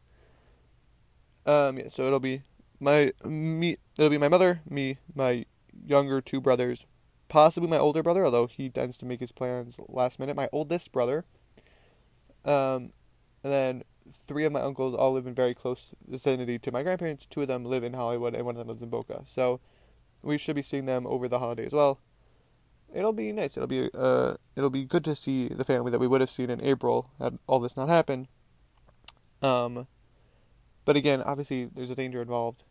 Um, 1.45 1.77
yeah. 1.77 1.89
So 1.89 2.07
it'll 2.07 2.19
be 2.19 2.41
my 2.79 3.11
me. 3.23 3.77
It'll 3.97 4.09
be 4.09 4.17
my 4.17 4.27
mother, 4.27 4.61
me, 4.69 4.97
my 5.15 5.45
younger 5.85 6.21
two 6.21 6.41
brothers, 6.41 6.85
possibly 7.31 7.69
my 7.69 7.77
older 7.77 8.03
brother, 8.03 8.25
although 8.25 8.45
he 8.45 8.69
tends 8.69 8.97
to 8.97 9.05
make 9.05 9.21
his 9.21 9.31
plans 9.31 9.77
last 9.87 10.19
minute. 10.19 10.35
My 10.35 10.49
oldest 10.51 10.91
brother. 10.91 11.23
Um, 12.43 12.91
and 13.41 13.53
then 13.53 13.83
three 14.27 14.43
of 14.43 14.51
my 14.51 14.59
uncles 14.59 14.93
all 14.93 15.13
live 15.13 15.25
in 15.25 15.33
very 15.33 15.55
close 15.55 15.91
vicinity 16.05 16.59
to 16.59 16.71
my 16.73 16.83
grandparents. 16.83 17.25
Two 17.25 17.43
of 17.43 17.47
them 17.47 17.63
live 17.63 17.85
in 17.85 17.93
Hollywood, 17.93 18.35
and 18.35 18.45
one 18.45 18.55
of 18.55 18.59
them 18.59 18.67
lives 18.67 18.81
in 18.81 18.89
Boca. 18.89 19.23
So 19.25 19.61
we 20.21 20.37
should 20.37 20.57
be 20.57 20.61
seeing 20.61 20.85
them 20.87 21.07
over 21.07 21.29
the 21.29 21.39
holiday 21.39 21.65
as 21.65 21.71
well. 21.71 22.01
It'll 22.93 23.13
be 23.13 23.31
nice. 23.31 23.55
It'll 23.55 23.65
be 23.65 23.89
uh, 23.93 24.33
it'll 24.57 24.69
be 24.69 24.83
good 24.83 25.05
to 25.05 25.15
see 25.15 25.47
the 25.47 25.63
family 25.63 25.89
that 25.91 25.99
we 25.99 26.07
would 26.07 26.19
have 26.19 26.29
seen 26.29 26.49
in 26.49 26.61
April 26.61 27.11
had 27.17 27.39
all 27.47 27.61
this 27.61 27.77
not 27.77 27.87
happened. 27.87 28.27
Um, 29.41 29.87
but 30.83 30.97
again, 30.97 31.21
obviously, 31.21 31.69
there's 31.73 31.89
a 31.89 31.95
danger 31.95 32.21
involved. 32.21 32.65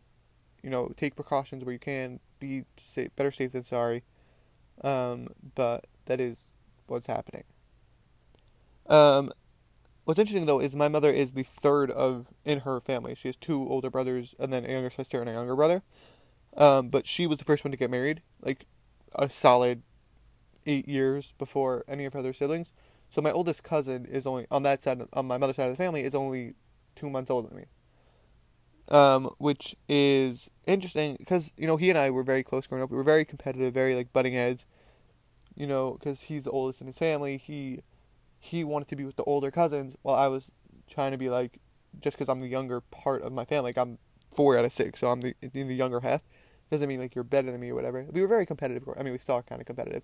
You 0.62 0.68
know, 0.68 0.92
take 0.98 1.16
precautions 1.16 1.64
where 1.64 1.72
you 1.72 1.78
can. 1.78 2.20
Be 2.38 2.64
safe, 2.76 3.16
better 3.16 3.30
safe 3.30 3.52
than 3.52 3.64
sorry. 3.64 4.04
Um, 4.82 5.28
but 5.54 5.86
that 6.06 6.20
is 6.20 6.44
what's 6.86 7.06
happening. 7.06 7.44
Um, 8.86 9.32
what's 10.04 10.18
interesting 10.18 10.46
though 10.46 10.60
is 10.60 10.74
my 10.74 10.88
mother 10.88 11.12
is 11.12 11.32
the 11.32 11.42
third 11.42 11.90
of 11.90 12.26
in 12.44 12.60
her 12.60 12.80
family. 12.80 13.14
She 13.14 13.28
has 13.28 13.36
two 13.36 13.68
older 13.68 13.90
brothers 13.90 14.34
and 14.38 14.52
then 14.52 14.64
a 14.64 14.68
younger 14.68 14.90
sister 14.90 15.20
and 15.20 15.28
a 15.30 15.32
younger 15.32 15.54
brother. 15.54 15.82
Um, 16.56 16.88
but 16.88 17.06
she 17.06 17.26
was 17.26 17.38
the 17.38 17.44
first 17.44 17.64
one 17.64 17.70
to 17.70 17.76
get 17.76 17.90
married, 17.90 18.22
like 18.42 18.66
a 19.14 19.30
solid 19.30 19.82
eight 20.66 20.88
years 20.88 21.32
before 21.38 21.84
any 21.86 22.04
of 22.04 22.12
her 22.12 22.18
other 22.18 22.32
siblings. 22.32 22.72
So 23.08 23.20
my 23.20 23.30
oldest 23.30 23.62
cousin 23.62 24.06
is 24.06 24.26
only 24.26 24.46
on 24.50 24.62
that 24.64 24.82
side, 24.82 25.02
on 25.12 25.26
my 25.26 25.38
mother's 25.38 25.56
side 25.56 25.70
of 25.70 25.76
the 25.76 25.82
family, 25.82 26.02
is 26.02 26.14
only 26.14 26.54
two 26.94 27.10
months 27.10 27.30
older 27.30 27.48
than 27.48 27.58
me. 27.58 27.64
Um, 28.90 29.26
which 29.38 29.76
is 29.88 30.50
interesting 30.66 31.14
because 31.16 31.52
you 31.56 31.66
know 31.68 31.76
he 31.76 31.90
and 31.90 31.98
I 31.98 32.10
were 32.10 32.24
very 32.24 32.42
close 32.42 32.66
growing 32.66 32.82
up. 32.82 32.90
We 32.90 32.96
were 32.96 33.04
very 33.04 33.24
competitive, 33.24 33.72
very 33.72 33.94
like 33.94 34.12
butting 34.12 34.34
heads. 34.34 34.64
You 35.56 35.66
know, 35.66 35.92
because 35.92 36.22
he's 36.22 36.44
the 36.44 36.50
oldest 36.50 36.80
in 36.80 36.86
his 36.86 36.98
family. 36.98 37.36
He 37.36 37.82
he 38.40 38.64
wanted 38.64 38.88
to 38.88 38.96
be 38.96 39.04
with 39.04 39.16
the 39.16 39.24
older 39.24 39.50
cousins, 39.50 39.96
while 40.02 40.16
I 40.16 40.26
was 40.28 40.50
trying 40.88 41.12
to 41.12 41.18
be 41.18 41.28
like, 41.28 41.60
just 42.00 42.16
because 42.16 42.28
I'm 42.28 42.40
the 42.40 42.48
younger 42.48 42.80
part 42.80 43.22
of 43.22 43.32
my 43.32 43.44
family. 43.44 43.70
Like 43.70 43.78
I'm 43.78 43.98
four 44.32 44.56
out 44.58 44.64
of 44.64 44.72
six, 44.72 45.00
so 45.00 45.08
I'm 45.10 45.20
the 45.20 45.34
in 45.40 45.68
the 45.68 45.74
younger 45.74 46.00
half. 46.00 46.22
Doesn't 46.70 46.88
mean 46.88 47.00
like 47.00 47.14
you're 47.14 47.24
better 47.24 47.50
than 47.50 47.60
me 47.60 47.70
or 47.70 47.74
whatever. 47.74 48.06
We 48.10 48.22
were 48.22 48.28
very 48.28 48.46
competitive. 48.46 48.88
I 48.96 49.02
mean, 49.02 49.12
we 49.12 49.18
still 49.18 49.36
are 49.36 49.42
kind 49.42 49.60
of 49.60 49.66
competitive, 49.66 50.02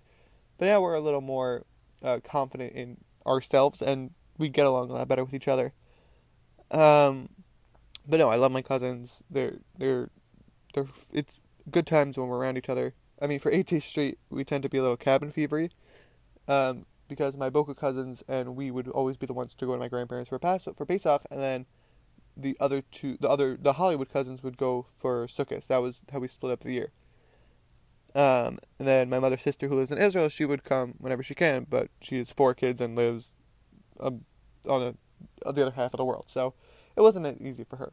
but 0.57 0.65
now 0.65 0.81
we're 0.81 0.95
a 0.95 1.01
little 1.01 1.21
more 1.21 1.65
uh, 2.03 2.19
confident 2.23 2.73
in 2.73 2.97
ourselves, 3.25 3.81
and 3.81 4.11
we 4.37 4.49
get 4.49 4.65
along 4.65 4.89
a 4.89 4.93
lot 4.93 5.07
better 5.07 5.23
with 5.23 5.33
each 5.33 5.47
other. 5.47 5.73
Um, 6.71 7.29
but 8.07 8.17
no, 8.17 8.29
I 8.29 8.35
love 8.35 8.51
my 8.51 8.61
cousins. 8.61 9.21
They're 9.29 9.57
they're 9.77 10.09
they're. 10.73 10.85
It's 11.13 11.41
good 11.69 11.87
times 11.87 12.17
when 12.17 12.27
we're 12.27 12.37
around 12.37 12.57
each 12.57 12.69
other. 12.69 12.93
I 13.21 13.27
mean, 13.27 13.39
for 13.39 13.51
18th 13.51 13.83
Street, 13.83 14.19
we 14.29 14.43
tend 14.43 14.63
to 14.63 14.69
be 14.69 14.77
a 14.77 14.81
little 14.81 14.97
cabin 14.97 15.31
fevery, 15.31 15.71
um, 16.47 16.85
because 17.07 17.35
my 17.35 17.49
Boca 17.49 17.73
cousins 17.73 18.23
and 18.27 18.55
we 18.55 18.69
would 18.69 18.87
always 18.89 19.17
be 19.17 19.25
the 19.25 19.33
ones 19.33 19.55
to 19.55 19.65
go 19.65 19.73
to 19.73 19.79
my 19.79 19.87
grandparents 19.87 20.29
for 20.29 20.39
Pas 20.39 20.67
for 20.75 20.85
Pesach, 20.85 21.23
and 21.31 21.41
then 21.41 21.65
the 22.35 22.55
other 22.59 22.81
two, 22.81 23.17
the 23.19 23.29
other, 23.29 23.57
the 23.59 23.73
Hollywood 23.73 24.09
cousins 24.09 24.43
would 24.43 24.57
go 24.57 24.85
for 24.95 25.25
Sukkot. 25.25 25.65
That 25.67 25.81
was 25.81 26.01
how 26.11 26.19
we 26.19 26.27
split 26.27 26.53
up 26.53 26.59
the 26.59 26.73
year. 26.73 26.91
Um, 28.13 28.59
and 28.79 28.87
then 28.87 29.09
my 29.09 29.19
mother's 29.19 29.41
sister, 29.41 29.67
who 29.67 29.75
lives 29.75 29.91
in 29.91 29.97
Israel, 29.97 30.29
she 30.29 30.45
would 30.45 30.63
come 30.63 30.95
whenever 30.99 31.23
she 31.23 31.35
can, 31.35 31.65
but 31.69 31.89
she 32.01 32.17
has 32.19 32.31
four 32.31 32.53
kids 32.53 32.79
and 32.79 32.95
lives 32.95 33.33
um, 33.99 34.25
on, 34.67 34.81
a, 34.81 35.47
on 35.47 35.55
the 35.55 35.63
other 35.63 35.71
half 35.71 35.93
of 35.93 35.97
the 35.97 36.05
world, 36.05 36.25
so 36.27 36.53
it 36.97 37.01
wasn't 37.01 37.23
that 37.23 37.39
easy 37.39 37.63
for 37.63 37.77
her. 37.77 37.91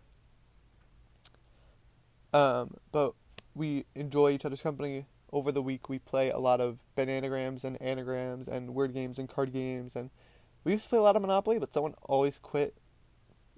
Um, 2.33 2.75
but 2.91 3.15
we 3.55 3.85
enjoy 3.95 4.31
each 4.31 4.45
other's 4.45 4.63
company. 4.63 5.07
Over 5.31 5.53
the 5.53 5.63
week, 5.63 5.89
we 5.89 5.99
play 5.99 6.31
a 6.31 6.39
lot 6.39 6.61
of 6.61 6.79
bananagrams 6.97 7.65
and 7.65 7.81
anagrams 7.83 8.49
and 8.49 8.75
word 8.75 8.95
games 8.95 9.19
and 9.19 9.29
card 9.29 9.53
games. 9.53 9.95
And 9.95 10.11
we 10.65 10.73
used 10.73 10.85
to 10.85 10.91
play 10.91 10.99
a 10.99 11.03
lot 11.03 11.17
of 11.17 11.23
Monopoly, 11.23 11.59
but 11.59 11.75
someone 11.75 11.95
always 12.03 12.39
quit, 12.41 12.75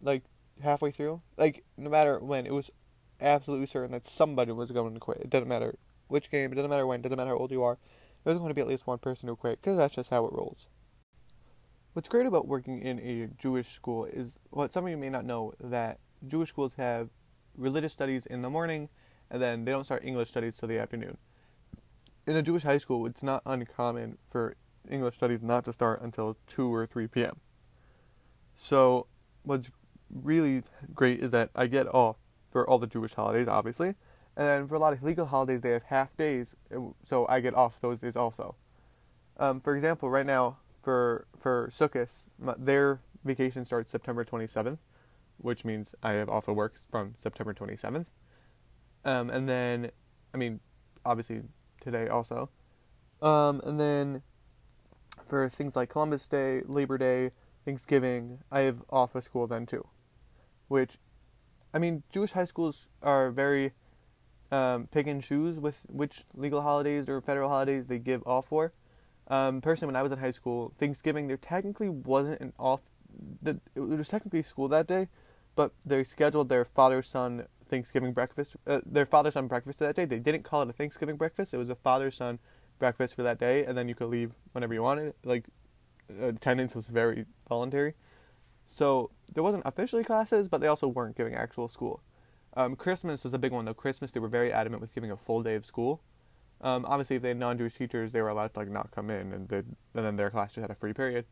like 0.02 0.24
halfway 0.62 0.90
through. 0.90 1.22
Like 1.36 1.64
no 1.76 1.90
matter 1.90 2.18
when, 2.18 2.44
it 2.44 2.52
was 2.52 2.70
absolutely 3.20 3.66
certain 3.66 3.92
that 3.92 4.06
somebody 4.06 4.52
was 4.52 4.72
going 4.72 4.94
to 4.94 5.00
quit. 5.00 5.18
It 5.18 5.30
didn't 5.30 5.48
matter 5.48 5.76
which 6.08 6.30
game. 6.30 6.50
It 6.50 6.56
doesn't 6.56 6.70
matter 6.70 6.86
when. 6.86 7.00
It 7.00 7.02
doesn't 7.04 7.16
matter 7.16 7.30
how 7.30 7.36
old 7.36 7.52
you 7.52 7.62
are. 7.62 7.78
There's 8.24 8.38
going 8.38 8.48
to 8.50 8.54
be 8.54 8.62
at 8.62 8.66
least 8.66 8.86
one 8.86 8.98
person 8.98 9.28
who 9.28 9.36
quit 9.36 9.60
because 9.60 9.76
that's 9.76 9.94
just 9.94 10.10
how 10.10 10.26
it 10.26 10.32
rolls. 10.32 10.66
What's 11.96 12.10
great 12.10 12.26
about 12.26 12.46
working 12.46 12.82
in 12.82 12.98
a 12.98 13.28
Jewish 13.40 13.68
school 13.68 14.04
is 14.04 14.38
what 14.50 14.70
some 14.70 14.84
of 14.84 14.90
you 14.90 14.98
may 14.98 15.08
not 15.08 15.24
know 15.24 15.54
that 15.58 15.98
Jewish 16.28 16.50
schools 16.50 16.74
have 16.76 17.08
religious 17.56 17.94
studies 17.94 18.26
in 18.26 18.42
the 18.42 18.50
morning 18.50 18.90
and 19.30 19.40
then 19.40 19.64
they 19.64 19.72
don't 19.72 19.84
start 19.84 20.04
English 20.04 20.28
studies 20.28 20.58
till 20.58 20.68
the 20.68 20.78
afternoon. 20.78 21.16
In 22.26 22.36
a 22.36 22.42
Jewish 22.42 22.64
high 22.64 22.76
school, 22.76 23.06
it's 23.06 23.22
not 23.22 23.40
uncommon 23.46 24.18
for 24.28 24.56
English 24.90 25.14
studies 25.14 25.40
not 25.40 25.64
to 25.64 25.72
start 25.72 26.02
until 26.02 26.36
2 26.48 26.70
or 26.70 26.84
3 26.84 27.06
p.m. 27.06 27.40
So, 28.56 29.06
what's 29.44 29.70
really 30.10 30.64
great 30.92 31.20
is 31.20 31.30
that 31.30 31.48
I 31.54 31.66
get 31.66 31.86
off 31.94 32.16
for 32.50 32.68
all 32.68 32.78
the 32.78 32.86
Jewish 32.86 33.14
holidays, 33.14 33.48
obviously, 33.48 33.94
and 34.36 34.46
then 34.46 34.68
for 34.68 34.74
a 34.74 34.78
lot 34.78 34.92
of 34.92 35.02
legal 35.02 35.24
holidays, 35.24 35.62
they 35.62 35.70
have 35.70 35.84
half 35.84 36.14
days, 36.18 36.54
so 37.04 37.26
I 37.26 37.40
get 37.40 37.54
off 37.54 37.80
those 37.80 38.00
days 38.00 38.16
also. 38.16 38.54
Um, 39.38 39.62
for 39.62 39.74
example, 39.74 40.10
right 40.10 40.26
now 40.26 40.58
for 40.86 41.26
for 41.36 41.68
Sukkot, 41.72 42.08
their 42.58 43.00
vacation 43.24 43.66
starts 43.66 43.90
September 43.90 44.24
27th, 44.24 44.78
which 45.38 45.64
means 45.64 45.96
I 46.00 46.12
have 46.12 46.28
off 46.28 46.46
of 46.46 46.54
work 46.54 46.74
from 46.92 47.16
September 47.18 47.52
27th. 47.52 48.06
Um, 49.04 49.28
and 49.28 49.48
then, 49.48 49.90
I 50.32 50.36
mean, 50.36 50.60
obviously 51.04 51.42
today 51.80 52.06
also. 52.06 52.50
Um, 53.20 53.60
and 53.64 53.80
then 53.80 54.22
for 55.26 55.48
things 55.48 55.74
like 55.74 55.88
Columbus 55.88 56.28
Day, 56.28 56.62
Labor 56.66 56.98
Day, 56.98 57.32
Thanksgiving, 57.64 58.38
I 58.52 58.60
have 58.60 58.84
off 58.88 59.16
of 59.16 59.24
school 59.24 59.48
then 59.48 59.66
too. 59.66 59.88
Which, 60.68 60.98
I 61.74 61.80
mean, 61.80 62.04
Jewish 62.12 62.30
high 62.30 62.44
schools 62.44 62.86
are 63.02 63.32
very 63.32 63.72
um, 64.52 64.86
pick 64.92 65.08
and 65.08 65.20
choose 65.20 65.58
with 65.58 65.84
which 65.88 66.24
legal 66.32 66.62
holidays 66.62 67.08
or 67.08 67.20
federal 67.20 67.48
holidays 67.48 67.86
they 67.88 67.98
give 67.98 68.24
off 68.24 68.46
for. 68.46 68.72
Um, 69.28 69.60
personally, 69.60 69.92
when 69.92 69.96
I 69.96 70.02
was 70.02 70.12
in 70.12 70.18
high 70.18 70.30
school, 70.30 70.72
Thanksgiving 70.78 71.26
there 71.26 71.36
technically 71.36 71.88
wasn't 71.88 72.40
an 72.40 72.52
off. 72.58 72.80
It 73.44 73.60
was 73.76 74.08
technically 74.08 74.42
school 74.42 74.68
that 74.68 74.86
day, 74.86 75.08
but 75.54 75.72
they 75.84 76.04
scheduled 76.04 76.48
their 76.48 76.64
father 76.64 77.02
son 77.02 77.46
Thanksgiving 77.68 78.12
breakfast, 78.12 78.56
uh, 78.66 78.80
their 78.86 79.06
father 79.06 79.30
son 79.30 79.48
breakfast 79.48 79.80
that 79.80 79.96
day. 79.96 80.04
They 80.04 80.18
didn't 80.18 80.44
call 80.44 80.62
it 80.62 80.68
a 80.68 80.72
Thanksgiving 80.72 81.16
breakfast; 81.16 81.52
it 81.52 81.56
was 81.56 81.70
a 81.70 81.74
father 81.74 82.10
son 82.10 82.38
breakfast 82.78 83.14
for 83.14 83.22
that 83.22 83.38
day, 83.38 83.64
and 83.64 83.76
then 83.76 83.88
you 83.88 83.94
could 83.94 84.08
leave 84.08 84.32
whenever 84.52 84.74
you 84.74 84.82
wanted. 84.82 85.14
Like 85.24 85.46
attendance 86.20 86.74
was 86.74 86.86
very 86.86 87.24
voluntary, 87.48 87.94
so 88.66 89.10
there 89.34 89.42
wasn't 89.42 89.64
officially 89.66 90.04
classes, 90.04 90.46
but 90.46 90.60
they 90.60 90.68
also 90.68 90.86
weren't 90.86 91.16
giving 91.16 91.34
actual 91.34 91.68
school. 91.68 92.00
Um, 92.56 92.76
Christmas 92.76 93.24
was 93.24 93.34
a 93.34 93.38
big 93.38 93.52
one 93.52 93.64
though. 93.64 93.74
Christmas 93.74 94.12
they 94.12 94.20
were 94.20 94.28
very 94.28 94.52
adamant 94.52 94.80
with 94.80 94.94
giving 94.94 95.10
a 95.10 95.16
full 95.16 95.42
day 95.42 95.56
of 95.56 95.66
school. 95.66 96.00
Um, 96.60 96.84
obviously, 96.86 97.16
if 97.16 97.22
they 97.22 97.28
had 97.28 97.38
non-Jewish 97.38 97.74
teachers, 97.74 98.12
they 98.12 98.22
were 98.22 98.28
allowed 98.28 98.54
to 98.54 98.58
like 98.60 98.70
not 98.70 98.90
come 98.90 99.10
in, 99.10 99.32
and 99.32 99.52
and 99.52 99.76
then 99.92 100.16
their 100.16 100.30
class 100.30 100.52
just 100.52 100.62
had 100.62 100.70
a 100.70 100.74
free 100.74 100.92
period. 100.92 101.26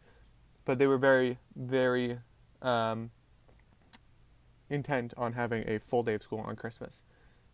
But 0.64 0.78
they 0.78 0.86
were 0.86 0.98
very, 0.98 1.38
very 1.56 2.18
um, 2.62 3.10
intent 4.70 5.14
on 5.16 5.32
having 5.34 5.68
a 5.68 5.78
full 5.78 6.02
day 6.02 6.14
of 6.14 6.22
school 6.22 6.40
on 6.40 6.56
Christmas, 6.56 7.02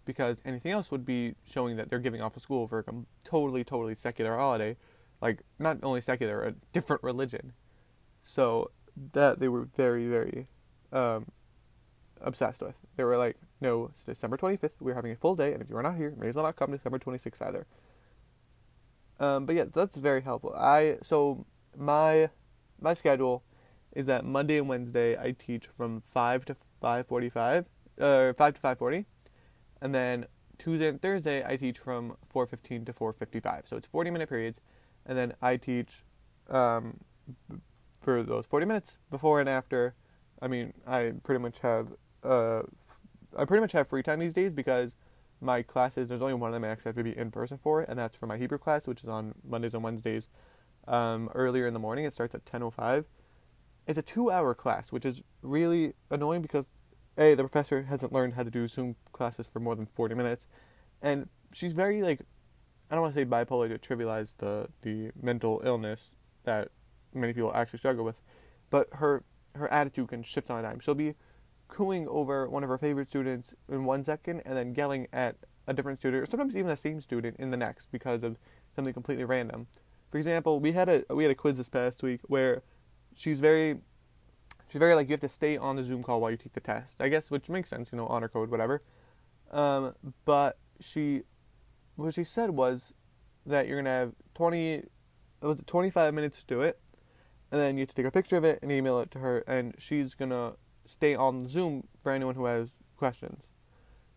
because 0.04 0.38
anything 0.44 0.72
else 0.72 0.90
would 0.90 1.04
be 1.04 1.34
showing 1.44 1.76
that 1.76 1.90
they're 1.90 1.98
giving 1.98 2.20
off 2.20 2.36
of 2.36 2.42
school 2.42 2.68
for 2.68 2.80
a 2.80 2.84
totally, 3.24 3.64
totally 3.64 3.94
secular 3.94 4.36
holiday, 4.36 4.76
like 5.20 5.40
not 5.58 5.78
only 5.82 6.00
secular, 6.00 6.42
a 6.42 6.54
different 6.72 7.02
religion. 7.02 7.52
So 8.22 8.70
that 9.12 9.40
they 9.40 9.48
were 9.48 9.68
very, 9.76 10.06
very 10.06 10.46
um, 10.92 11.26
obsessed 12.20 12.60
with. 12.60 12.74
They 12.96 13.04
were 13.04 13.16
like, 13.16 13.36
no, 13.61 13.90
it's 13.93 14.02
December 14.02 14.37
25th. 14.37 14.81
We're 14.81 14.95
having 14.95 15.12
a 15.12 15.17
full 15.17 15.37
day, 15.37 15.52
and 15.52 15.62
if 15.62 15.69
you're 15.69 15.83
not 15.83 15.97
here, 15.97 16.14
may 16.17 16.29
as 16.29 16.37
not 16.37 16.57
come 16.57 16.71
December 16.73 16.99
26th 16.99 17.43
either. 17.43 17.67
Um, 19.21 19.45
but 19.45 19.55
yeah, 19.55 19.64
that's 19.73 19.97
very 19.99 20.23
helpful. 20.23 20.55
I 20.57 20.97
so 21.02 21.45
my 21.76 22.31
my 22.81 22.95
schedule 22.95 23.45
is 23.93 24.07
that 24.07 24.25
Monday 24.25 24.57
and 24.57 24.67
Wednesday 24.69 25.17
I 25.19 25.33
teach 25.33 25.67
from 25.67 26.02
five 26.11 26.47
to 26.47 26.57
five 26.81 27.07
forty-five, 27.07 27.67
uh, 28.00 28.33
five 28.33 28.55
to 28.55 28.61
five 28.61 28.79
forty, 28.79 29.05
and 29.83 29.95
then 29.95 30.25
Tuesday 30.59 30.88
and 30.88 31.00
Thursday 31.02 31.45
I 31.45 31.57
teach 31.57 31.79
from 31.79 32.17
four 32.31 32.47
fifteen 32.47 32.87
to 32.87 32.95
four 32.95 33.12
fifty-five. 33.12 33.64
So 33.67 33.76
it's 33.76 33.87
forty 33.87 34.11
minute 34.11 34.31
periods, 34.31 34.59
and 35.05 35.19
then 35.19 35.35
I 35.43 35.59
teach 35.59 36.02
um, 36.49 37.00
for 38.00 38.23
those 38.23 38.47
forty 38.47 38.64
minutes 38.64 38.97
before 39.11 39.38
and 39.38 39.50
after. 39.50 39.95
I 40.40 40.49
mean, 40.49 40.73
I 40.87 41.12
pretty 41.23 41.43
much 41.43 41.59
have 41.61 41.88
uh, 42.25 42.62
I 43.37 43.44
pretty 43.44 43.60
much 43.60 43.72
have 43.72 43.88
free 43.88 44.02
time 44.02 44.18
these 44.18 44.34
days 44.34 44.52
because 44.52 44.94
my 45.40 45.62
classes 45.62 46.08
there's 46.08 46.22
only 46.22 46.34
one 46.34 46.50
of 46.50 46.54
them 46.54 46.64
I 46.64 46.68
actually 46.68 46.90
have 46.90 46.96
to 46.96 47.04
be 47.04 47.16
in 47.16 47.30
person 47.30 47.58
for, 47.58 47.82
and 47.82 47.99
that's 47.99 48.16
for 48.16 48.26
my 48.26 48.37
Hebrew 48.37 48.58
class, 48.58 48.87
which 48.87 49.02
is 49.02 49.08
on 49.08 49.34
Mondays 49.44 49.75
and 49.75 49.82
Wednesdays. 49.82 50.28
Um, 50.88 51.30
earlier 51.34 51.66
in 51.66 51.75
the 51.75 51.80
morning, 51.80 52.04
it 52.04 52.14
starts 52.14 52.34
at 52.34 52.44
10:05. 52.44 53.04
It's 53.87 53.99
a 53.99 54.02
two-hour 54.02 54.54
class, 54.54 54.92
which 54.92 55.04
is 55.04 55.22
really 55.42 55.94
annoying 56.10 56.42
because 56.42 56.66
a 57.16 57.34
the 57.34 57.42
professor 57.42 57.82
hasn't 57.82 58.12
learned 58.12 58.34
how 58.34 58.42
to 58.42 58.50
do 58.50 58.66
Zoom 58.66 58.96
classes 59.12 59.46
for 59.46 59.60
more 59.60 59.76
than 59.76 59.87
40 59.87 60.14
minutes, 60.14 60.46
and 61.02 61.28
she's 61.52 61.72
very 61.72 62.02
like 62.02 62.20
I 62.90 62.94
don't 62.94 63.02
want 63.02 63.14
to 63.14 63.20
say 63.20 63.25
bipolar 63.25 63.68
to 63.68 63.78
trivialize 63.78 64.32
the 64.38 64.68
the 64.82 65.10
mental 65.20 65.60
illness 65.64 66.10
that 66.44 66.68
many 67.14 67.32
people 67.32 67.52
actually 67.54 67.78
struggle 67.78 68.04
with, 68.04 68.20
but 68.70 68.88
her 68.92 69.25
her 69.54 69.72
attitude 69.72 70.08
can 70.08 70.22
shift 70.22 70.50
on 70.50 70.58
a 70.58 70.62
dime. 70.62 70.80
She'll 70.80 70.94
be 70.94 71.14
cooing 71.70 72.06
over 72.08 72.48
one 72.48 72.62
of 72.62 72.68
her 72.68 72.78
favorite 72.78 73.08
students 73.08 73.54
in 73.68 73.84
one 73.84 74.04
second 74.04 74.42
and 74.44 74.56
then 74.56 74.74
yelling 74.74 75.06
at 75.12 75.36
a 75.66 75.72
different 75.72 75.98
student 76.00 76.22
or 76.22 76.26
sometimes 76.26 76.56
even 76.56 76.66
the 76.66 76.76
same 76.76 77.00
student 77.00 77.36
in 77.38 77.50
the 77.50 77.56
next 77.56 77.90
because 77.92 78.22
of 78.22 78.36
something 78.74 78.92
completely 78.92 79.24
random. 79.24 79.66
For 80.10 80.18
example, 80.18 80.60
we 80.60 80.72
had 80.72 80.88
a 80.88 81.04
we 81.10 81.24
had 81.24 81.30
a 81.30 81.34
quiz 81.34 81.56
this 81.56 81.68
past 81.68 82.02
week 82.02 82.20
where 82.26 82.62
she's 83.14 83.40
very 83.40 83.78
she's 84.68 84.78
very 84.78 84.94
like 84.94 85.08
you 85.08 85.12
have 85.12 85.20
to 85.20 85.28
stay 85.28 85.56
on 85.56 85.76
the 85.76 85.84
Zoom 85.84 86.02
call 86.02 86.20
while 86.20 86.30
you 86.30 86.36
take 86.36 86.52
the 86.52 86.60
test. 86.60 86.96
I 87.00 87.08
guess 87.08 87.30
which 87.30 87.48
makes 87.48 87.70
sense, 87.70 87.90
you 87.92 87.96
know, 87.96 88.06
honor 88.06 88.28
code, 88.28 88.50
whatever. 88.50 88.82
Um, 89.52 89.94
but 90.24 90.58
she 90.80 91.22
what 91.96 92.14
she 92.14 92.24
said 92.24 92.50
was 92.50 92.92
that 93.46 93.68
you're 93.68 93.78
gonna 93.78 93.90
have 93.90 94.12
twenty 94.34 94.84
was 95.42 95.58
25 95.66 96.12
minutes 96.12 96.40
to 96.40 96.46
do 96.46 96.60
it, 96.60 96.78
and 97.50 97.60
then 97.60 97.76
you 97.76 97.82
have 97.82 97.88
to 97.88 97.94
take 97.94 98.06
a 98.06 98.10
picture 98.10 98.36
of 98.36 98.44
it 98.44 98.58
and 98.62 98.70
email 98.70 98.98
it 99.00 99.10
to 99.12 99.20
her, 99.20 99.38
and 99.46 99.74
she's 99.78 100.14
gonna 100.14 100.54
stay 100.92 101.14
on 101.14 101.49
Zoom 101.49 101.88
for 102.02 102.12
anyone 102.12 102.35
who 102.35 102.47
has 102.47 102.68
questions. 102.97 103.42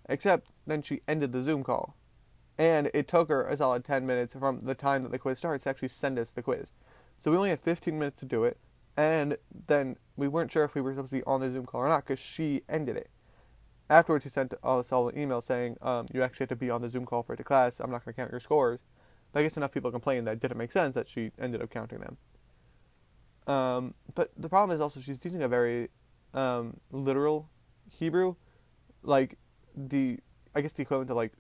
Except 0.10 0.50
then 0.68 0.82
she 0.82 1.02
ended 1.08 1.32
the 1.32 1.42
Zoom 1.42 1.64
call. 1.64 1.96
And 2.58 2.92
it 2.94 3.08
took 3.08 3.30
her 3.30 3.48
a 3.48 3.58
solid 3.58 3.84
10 3.84 4.06
minutes 4.06 4.34
from 4.34 4.62
the 4.62 4.76
time 4.76 5.02
that 5.02 5.12
the 5.12 5.20
quiz 5.20 5.40
starts 5.40 5.64
to 5.64 5.70
actually 5.70 5.88
send 5.88 6.20
us 6.20 6.30
the 6.30 6.44
quiz. 6.44 6.68
So 7.20 7.32
we 7.32 7.38
only 7.38 7.50
had 7.50 7.62
15 7.62 7.98
minutes 7.98 8.20
to 8.20 8.26
do 8.26 8.44
it. 8.44 8.58
And 8.96 9.38
then 9.68 9.98
we 10.16 10.28
weren't 10.28 10.52
sure 10.52 10.64
if 10.66 10.76
we 10.76 10.82
were 10.82 10.94
supposed 10.94 11.10
to 11.10 11.18
be 11.18 11.24
on 11.24 11.42
the 11.42 11.52
Zoom 11.52 11.66
call 11.66 11.82
or 11.82 11.88
not 11.88 12.06
because 12.06 12.20
she 12.20 12.62
ended 12.70 12.96
it. 12.98 13.10
Afterwards, 13.90 14.24
she 14.24 14.30
sent 14.30 14.54
us 14.64 14.92
all 14.92 15.10
an 15.10 15.18
email 15.18 15.42
saying, 15.42 15.78
um, 15.82 16.08
You 16.14 16.22
actually 16.22 16.44
have 16.44 16.50
to 16.50 16.56
be 16.56 16.70
on 16.70 16.82
the 16.82 16.90
Zoom 16.90 17.06
call 17.06 17.24
for 17.24 17.36
the 17.36 17.44
class. 17.44 17.80
I'm 17.80 17.92
not 17.92 18.06
going 18.06 18.14
to 18.14 18.22
count 18.22 18.32
your 18.32 18.40
scores. 18.40 18.80
But 19.32 19.40
I 19.40 19.44
guess 19.44 19.58
enough 19.58 19.72
people 19.72 19.92
complained 19.92 20.28
that 20.28 20.34
it 20.34 20.40
didn't 20.40 20.58
make 20.58 20.72
sense 20.72 20.94
that 20.96 21.10
she 21.10 21.32
ended 21.40 21.62
up 21.62 21.72
counting 21.72 22.00
them. 22.00 22.18
Um, 23.48 23.94
but 24.14 24.32
the 24.38 24.48
problem 24.48 24.76
is 24.76 24.82
also 24.82 25.00
she's 25.00 25.18
teaching 25.18 25.42
a 25.42 25.48
very 25.48 25.90
um, 26.34 26.80
literal 26.92 27.50
Hebrew, 27.90 28.36
like 29.02 29.38
the 29.76 30.20
I 30.56 30.62
guess 30.62 30.74
the 30.74 30.84
equivalent 30.84 31.08
to 31.10 31.16
like 31.16 31.34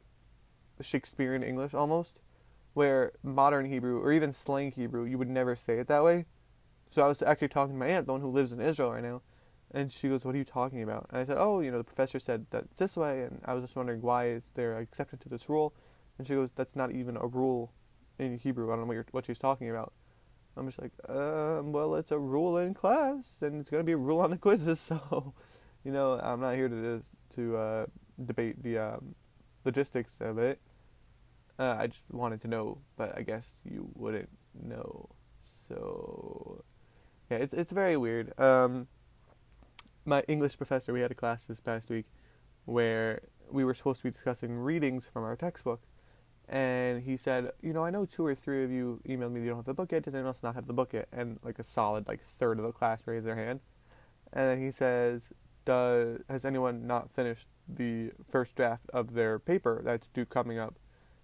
Shakespearean 0.81 1.43
English 1.43 1.73
almost, 1.73 2.19
where 2.73 3.13
modern 3.23 3.65
Hebrew 3.65 3.99
or 3.99 4.11
even 4.11 4.33
slang 4.33 4.71
Hebrew 4.71 5.05
you 5.05 5.17
would 5.17 5.29
never 5.29 5.55
say 5.55 5.79
it 5.79 5.87
that 5.87 6.03
way. 6.03 6.25
So 6.91 7.01
I 7.01 7.07
was 7.07 7.21
actually 7.21 7.47
talking 7.47 7.73
to 7.73 7.79
my 7.79 7.87
aunt, 7.87 8.05
the 8.05 8.11
one 8.11 8.21
who 8.21 8.29
lives 8.29 8.51
in 8.51 8.61
Israel 8.61 8.91
right 8.91 9.03
now, 9.03 9.21
and 9.71 9.91
she 9.91 10.09
goes, 10.09 10.23
"What 10.23 10.35
are 10.35 10.37
you 10.37 10.43
talking 10.45 10.83
about?" 10.83 11.07
And 11.09 11.19
I 11.19 11.25
said, 11.25 11.37
"Oh, 11.39 11.59
you 11.59 11.71
know, 11.71 11.79
the 11.79 11.83
professor 11.83 12.19
said 12.19 12.45
that 12.51 12.75
this 12.77 12.95
way," 12.95 13.23
and 13.23 13.41
I 13.45 13.53
was 13.53 13.63
just 13.63 13.75
wondering 13.75 14.01
why 14.01 14.27
is 14.27 14.43
there 14.53 14.77
an 14.77 14.83
exception 14.83 15.19
to 15.19 15.29
this 15.29 15.49
rule? 15.49 15.73
And 16.17 16.27
she 16.27 16.35
goes, 16.35 16.51
"That's 16.51 16.75
not 16.75 16.91
even 16.91 17.17
a 17.17 17.25
rule 17.25 17.73
in 18.19 18.37
Hebrew. 18.37 18.71
I 18.71 18.75
don't 18.75 18.87
know 18.87 18.95
what, 18.95 19.07
what 19.11 19.25
she's 19.25 19.39
talking 19.39 19.69
about." 19.69 19.93
I'm 20.55 20.67
just 20.67 20.79
like, 20.79 20.91
um, 21.09 21.71
well, 21.71 21.95
it's 21.95 22.11
a 22.11 22.19
rule 22.19 22.57
in 22.57 22.73
class, 22.73 23.23
and 23.41 23.61
it's 23.61 23.69
gonna 23.69 23.83
be 23.83 23.93
a 23.93 23.97
rule 23.97 24.19
on 24.19 24.29
the 24.31 24.37
quizzes. 24.37 24.79
So, 24.99 25.33
you 25.83 25.91
know, 25.91 26.19
I'm 26.21 26.39
not 26.39 26.55
here 26.55 26.69
to 26.69 27.03
to 27.35 27.57
uh, 27.57 27.85
debate 28.23 28.61
the 28.61 28.77
um, 28.77 29.15
logistics 29.65 30.13
of 30.19 30.37
it. 30.37 30.59
Uh, 31.59 31.75
I 31.79 31.87
just 31.87 32.03
wanted 32.11 32.41
to 32.41 32.47
know, 32.47 32.79
but 32.95 33.17
I 33.17 33.21
guess 33.21 33.55
you 33.63 33.89
wouldn't 33.95 34.29
know. 34.53 35.09
So, 35.67 36.63
yeah, 37.29 37.37
it's 37.37 37.53
it's 37.53 37.71
very 37.71 37.97
weird. 37.97 38.37
Um, 38.39 38.87
my 40.05 40.23
English 40.27 40.57
professor, 40.57 40.93
we 40.93 41.01
had 41.01 41.11
a 41.11 41.15
class 41.15 41.43
this 41.43 41.59
past 41.59 41.89
week 41.89 42.05
where 42.65 43.21
we 43.51 43.63
were 43.63 43.73
supposed 43.73 43.99
to 43.99 44.03
be 44.03 44.11
discussing 44.11 44.57
readings 44.57 45.05
from 45.05 45.23
our 45.23 45.35
textbook. 45.35 45.81
And 46.49 47.03
he 47.03 47.17
said, 47.17 47.51
you 47.61 47.73
know, 47.73 47.85
I 47.85 47.89
know 47.89 48.05
two 48.05 48.25
or 48.25 48.35
three 48.35 48.63
of 48.63 48.71
you 48.71 48.99
emailed 49.07 49.31
me 49.31 49.41
you 49.41 49.47
don't 49.47 49.57
have 49.57 49.65
the 49.65 49.73
book 49.73 49.91
yet. 49.91 50.03
Does 50.03 50.13
anyone 50.13 50.27
else 50.27 50.43
not 50.43 50.55
have 50.55 50.67
the 50.67 50.73
book 50.73 50.93
yet? 50.93 51.07
And 51.11 51.39
like 51.43 51.57
a 51.59 51.63
solid 51.63 52.07
like 52.07 52.21
third 52.25 52.59
of 52.59 52.65
the 52.65 52.71
class 52.71 52.99
raised 53.05 53.25
their 53.25 53.35
hand. 53.35 53.61
And 54.31 54.49
then 54.49 54.61
he 54.61 54.71
says, 54.71 55.29
does 55.65 56.19
has 56.29 56.43
anyone 56.43 56.85
not 56.85 57.11
finished 57.11 57.47
the 57.67 58.11
first 58.29 58.55
draft 58.55 58.89
of 58.91 59.13
their 59.13 59.39
paper 59.39 59.81
that's 59.83 60.07
due 60.07 60.25
coming 60.25 60.59
up? 60.59 60.75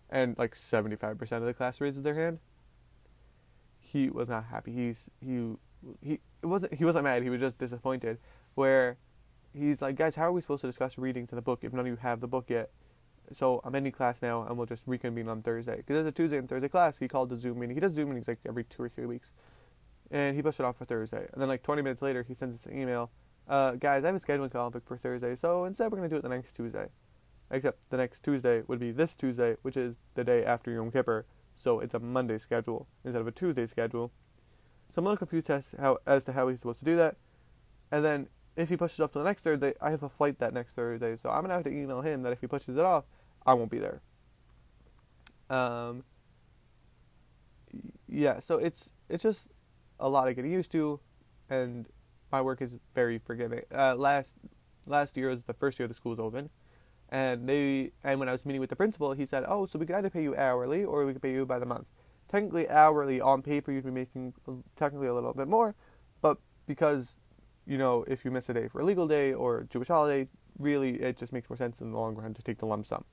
And 0.10 0.38
like 0.38 0.56
75% 0.56 1.32
of 1.34 1.44
the 1.44 1.54
class 1.54 1.82
raises 1.82 2.04
their 2.04 2.16
hand. 2.16 2.40
He 3.80 4.10
was 4.10 4.30
not 4.30 4.46
happy. 4.46 4.72
He's 4.72 5.06
he 5.20 5.56
he 6.02 6.20
it 6.42 6.46
wasn't 6.46 6.74
he 6.74 6.86
wasn't 6.86 7.04
mad. 7.04 7.24
He 7.24 7.30
was 7.30 7.42
just 7.42 7.58
disappointed. 7.58 8.20
Where 8.56 8.98
he's 9.54 9.82
like, 9.82 9.96
guys, 9.96 10.16
how 10.16 10.28
are 10.28 10.32
we 10.32 10.42
supposed 10.42 10.62
to 10.62 10.68
discuss 10.68 10.98
reading 10.98 11.28
to 11.28 11.36
the 11.36 11.42
book 11.42 11.60
if 11.64 11.74
none 11.74 11.82
of 11.82 11.88
you 11.88 11.98
have 11.98 12.22
the 12.22 12.28
book 12.28 12.46
yet? 12.50 12.72
So 13.34 13.62
I'm 13.64 13.76
ending 13.76 13.92
class 13.92 14.22
now, 14.22 14.44
and 14.44 14.58
we'll 14.58 14.66
just 14.66 14.84
reconvene 14.86 15.28
on 15.28 15.42
Thursday. 15.42 15.78
Because 15.78 15.96
there's 15.96 16.08
a 16.08 16.12
Tuesday 16.12 16.38
and 16.38 16.50
Thursday 16.50 16.70
class. 16.70 16.98
He 16.98 17.08
called 17.08 17.30
the 17.30 17.38
Zoom 17.38 17.60
meeting. 17.60 17.76
He 17.76 17.80
does 17.80 17.94
Zoom 17.94 18.10
meetings 18.10 18.28
like 18.28 18.40
every 18.48 18.64
two 18.64 18.84
or 18.84 18.90
three 18.90 19.06
weeks, 19.06 19.32
and 20.12 20.36
he 20.36 20.42
pushed 20.42 20.60
it 20.60 20.66
off 20.66 20.78
for 20.78 20.86
Thursday. 20.86 21.28
And 21.34 21.42
then 21.42 21.48
like 21.48 21.64
20 21.64 21.82
minutes 21.82 22.02
later, 22.02 22.24
he 22.28 22.34
sends 22.34 22.60
us 22.60 22.66
an 22.66 22.80
email. 22.80 23.12
Uh, 23.48 23.72
guys, 23.72 24.04
I 24.04 24.08
have 24.08 24.16
a 24.16 24.20
scheduling 24.20 24.52
conflict 24.52 24.88
for 24.88 24.98
Thursday, 24.98 25.36
so 25.36 25.66
instead 25.66 25.92
we're 25.92 25.98
gonna 25.98 26.10
do 26.10 26.18
it 26.18 26.24
the 26.24 26.30
next 26.30 26.54
Tuesday. 26.54 26.88
Except 27.52 27.80
the 27.90 27.98
next 27.98 28.24
Tuesday 28.24 28.62
would 28.68 28.80
be 28.80 28.92
this 28.92 29.16
Tuesday, 29.16 29.56
which 29.64 29.76
is 29.76 29.96
the 30.14 30.24
day 30.24 30.46
after 30.46 30.72
Yom 30.72 30.92
Kippur. 30.92 31.26
So 31.56 31.80
it's 31.80 31.96
a 31.96 32.00
Monday 32.00 32.38
schedule 32.38 32.88
instead 33.04 33.22
of 33.22 33.28
a 33.28 33.32
Tuesday 33.32 33.66
schedule. 33.66 34.12
So 34.94 35.00
I'm 35.00 35.06
a 35.06 35.10
little 35.10 35.18
confused 35.18 35.50
as, 35.50 35.66
how, 35.80 35.98
as 36.06 36.24
to 36.26 36.34
how 36.34 36.48
he's 36.48 36.60
supposed 36.60 36.80
to 36.80 36.86
do 36.86 36.96
that. 36.98 37.18
And 37.92 38.06
then 38.06 38.28
if 38.56 38.70
he 38.70 38.78
pushes 38.78 39.00
off 39.00 39.12
to 39.14 39.20
the 39.20 39.26
next 39.26 39.42
Thursday, 39.42 39.74
I 39.82 39.90
have 39.90 40.04
a 40.04 40.10
flight 40.10 40.40
that 40.40 40.54
next 40.54 40.74
Thursday, 40.74 41.18
so 41.18 41.30
I'm 41.30 41.42
gonna 41.42 41.56
have 41.56 41.64
to 41.64 41.72
email 41.72 42.02
him 42.02 42.22
that 42.22 42.34
if 42.34 42.42
he 42.42 42.48
pushes 42.48 42.78
it 42.78 42.84
off, 42.84 43.06
I 43.50 43.54
won't 43.56 43.72
be 43.72 43.80
there. 43.80 44.00
Um, 45.50 46.04
yeah, 48.08 48.40
so 48.40 48.60
it's 48.60 48.92
it's 49.10 49.24
just 49.24 49.50
a 50.00 50.08
lot 50.08 50.28
of 50.28 50.36
getting 50.36 50.52
used 50.52 50.72
to, 50.74 51.00
and 51.50 51.88
my 52.32 52.44
work 52.44 52.62
is 52.62 52.74
very 52.94 53.18
forgiving. 53.18 53.62
Uh, 53.76 53.96
last 53.96 54.36
last 54.86 55.18
year 55.18 55.30
was 55.30 55.46
the 55.46 55.54
first 55.54 55.80
year 55.80 55.88
the 55.88 55.96
school 55.96 56.12
was 56.12 56.20
open, 56.20 56.52
and 57.10 57.50
they 57.50 57.92
and 58.04 58.20
when 58.20 58.30
I 58.30 58.34
was 58.34 58.46
meeting 58.46 58.62
with 58.62 58.70
the 58.70 58.76
principal, 58.76 59.14
he 59.14 59.26
said, 59.26 59.44
"Oh, 59.48 59.66
so 59.66 59.80
we 59.80 59.88
could 59.88 59.96
either 59.96 60.12
pay 60.12 60.22
you 60.22 60.36
hourly 60.36 60.84
or 60.84 61.08
we 61.08 61.14
could 61.14 61.24
pay 61.24 61.34
you 61.34 61.44
by 61.44 61.58
the 61.58 61.66
month. 61.66 61.88
Technically, 62.28 62.70
hourly 62.70 63.20
on 63.20 63.42
paper 63.42 63.72
you'd 63.72 63.84
be 63.84 63.90
making 63.90 64.36
technically 64.76 65.08
a 65.08 65.14
little 65.16 65.34
bit 65.34 65.48
more, 65.48 65.74
but 66.22 66.38
because 66.68 67.16
you 67.66 67.80
know 67.80 68.06
if 68.08 68.24
you 68.24 68.30
miss 68.30 68.48
a 68.50 68.54
day 68.54 68.68
for 68.68 68.82
a 68.82 68.86
legal 68.86 69.08
day 69.08 69.34
or 69.34 69.66
Jewish 69.72 69.88
holiday, 69.88 70.28
really 70.60 71.02
it 71.02 71.18
just 71.18 71.34
makes 71.34 71.50
more 71.50 71.58
sense 71.58 71.82
in 71.82 71.92
the 71.92 71.98
long 71.98 72.16
run 72.16 72.36
to 72.36 72.44
take 72.44 72.60
the 72.60 72.68
lump 72.68 72.86
sum." 72.86 73.06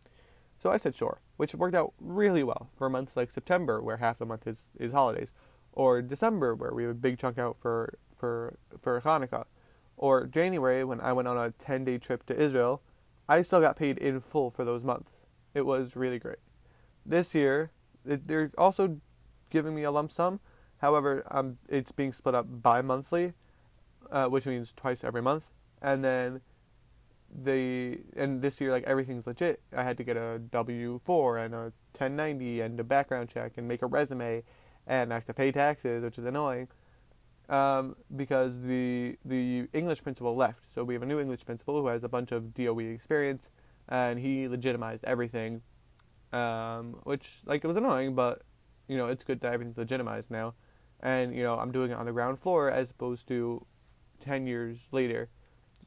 So 0.67 0.73
I 0.73 0.79
said 0.79 0.97
sure, 0.97 1.21
which 1.37 1.55
worked 1.55 1.77
out 1.77 1.93
really 2.01 2.43
well 2.43 2.71
for 2.77 2.91
months 2.91 3.13
like 3.15 3.31
September, 3.31 3.81
where 3.81 3.99
half 3.99 4.19
the 4.19 4.27
month 4.27 4.49
is, 4.49 4.67
is 4.81 4.91
holidays, 4.91 5.31
or 5.73 6.03
December, 6.03 6.57
where 6.57 6.75
we 6.75 6.83
have 6.83 6.91
a 6.91 6.95
big 6.95 7.21
chunk 7.21 7.39
out 7.39 7.57
for, 7.61 7.97
for, 8.19 8.59
for 8.83 9.01
Hanukkah, 9.01 9.45
or 9.97 10.27
January, 10.27 10.83
when 10.83 11.01
I 11.01 11.13
went 11.13 11.29
on 11.29 11.39
a 11.39 11.53
10 11.53 11.85
day 11.85 11.99
trip 11.99 12.27
to 12.27 12.37
Israel. 12.37 12.83
I 13.29 13.43
still 13.43 13.61
got 13.61 13.77
paid 13.77 13.97
in 13.99 14.19
full 14.19 14.51
for 14.51 14.65
those 14.65 14.83
months. 14.83 15.13
It 15.55 15.65
was 15.65 15.95
really 15.95 16.19
great. 16.19 16.41
This 17.05 17.33
year, 17.33 17.71
they're 18.05 18.51
also 18.59 19.01
giving 19.51 19.73
me 19.73 19.85
a 19.85 19.93
lump 19.93 20.11
sum. 20.11 20.41
However, 20.79 21.23
um, 21.31 21.59
it's 21.69 21.93
being 21.93 22.13
split 22.13 22.35
up 22.35 22.47
bi 22.49 22.83
monthly, 22.83 23.35
uh, 24.11 24.27
which 24.27 24.47
means 24.47 24.73
twice 24.75 25.05
every 25.05 25.23
month. 25.23 25.47
And 25.81 26.03
then 26.05 26.41
the 27.35 28.01
and 28.17 28.41
this 28.41 28.61
year 28.61 28.71
like 28.71 28.85
everything's 28.85 29.27
legit. 29.27 29.61
I 29.77 29.83
had 29.83 29.97
to 29.99 30.05
get 30.05 30.17
a 30.17 30.39
W 30.39 31.01
four 31.05 31.39
and 31.39 31.55
a 31.55 31.73
1090 31.99 32.61
and 32.61 32.81
a 32.81 32.85
background 32.85 33.29
check 33.29 33.53
and 33.57 33.67
make 33.67 33.83
a 33.83 33.87
resume, 33.87 34.43
and 34.87 35.13
I 35.13 35.15
have 35.17 35.27
to 35.27 35.35
pay 35.35 35.53
taxes, 35.53 36.03
which 36.03 36.19
is 36.19 36.25
annoying. 36.25 36.69
Um, 37.49 37.97
because 38.17 38.61
the 38.63 39.17
the 39.25 39.69
English 39.73 40.03
principal 40.03 40.35
left, 40.35 40.65
so 40.75 40.83
we 40.83 40.95
have 40.95 41.03
a 41.03 41.07
new 41.07 41.21
English 41.21 41.45
principal 41.45 41.81
who 41.81 41.87
has 41.87 42.03
a 42.03 42.09
bunch 42.09 42.33
of 42.33 42.55
DOE 42.55 42.79
experience, 42.81 43.49
and 43.89 44.19
he 44.19 44.49
legitimized 44.49 45.05
everything, 45.05 45.63
um, 46.33 46.99
which 47.05 47.41
like 47.45 47.63
it 47.63 47.69
was 47.69 47.77
annoying, 47.77 48.15
but 48.15 48.43
you 48.89 48.97
know 48.97 49.07
it's 49.07 49.23
good 49.23 49.41
that 49.41 49.53
everything's 49.53 49.79
legitimized 49.79 50.31
now, 50.31 50.55
and 51.01 51.35
you 51.37 51.45
know 51.45 51.57
I'm 51.57 51.71
doing 51.71 51.93
it 51.93 51.95
on 51.95 52.07
the 52.07 52.13
ground 52.13 52.41
floor 52.41 52.71
as 52.71 52.91
opposed 52.91 53.29
to 53.29 53.65
ten 54.21 54.47
years 54.47 54.79
later 54.91 55.29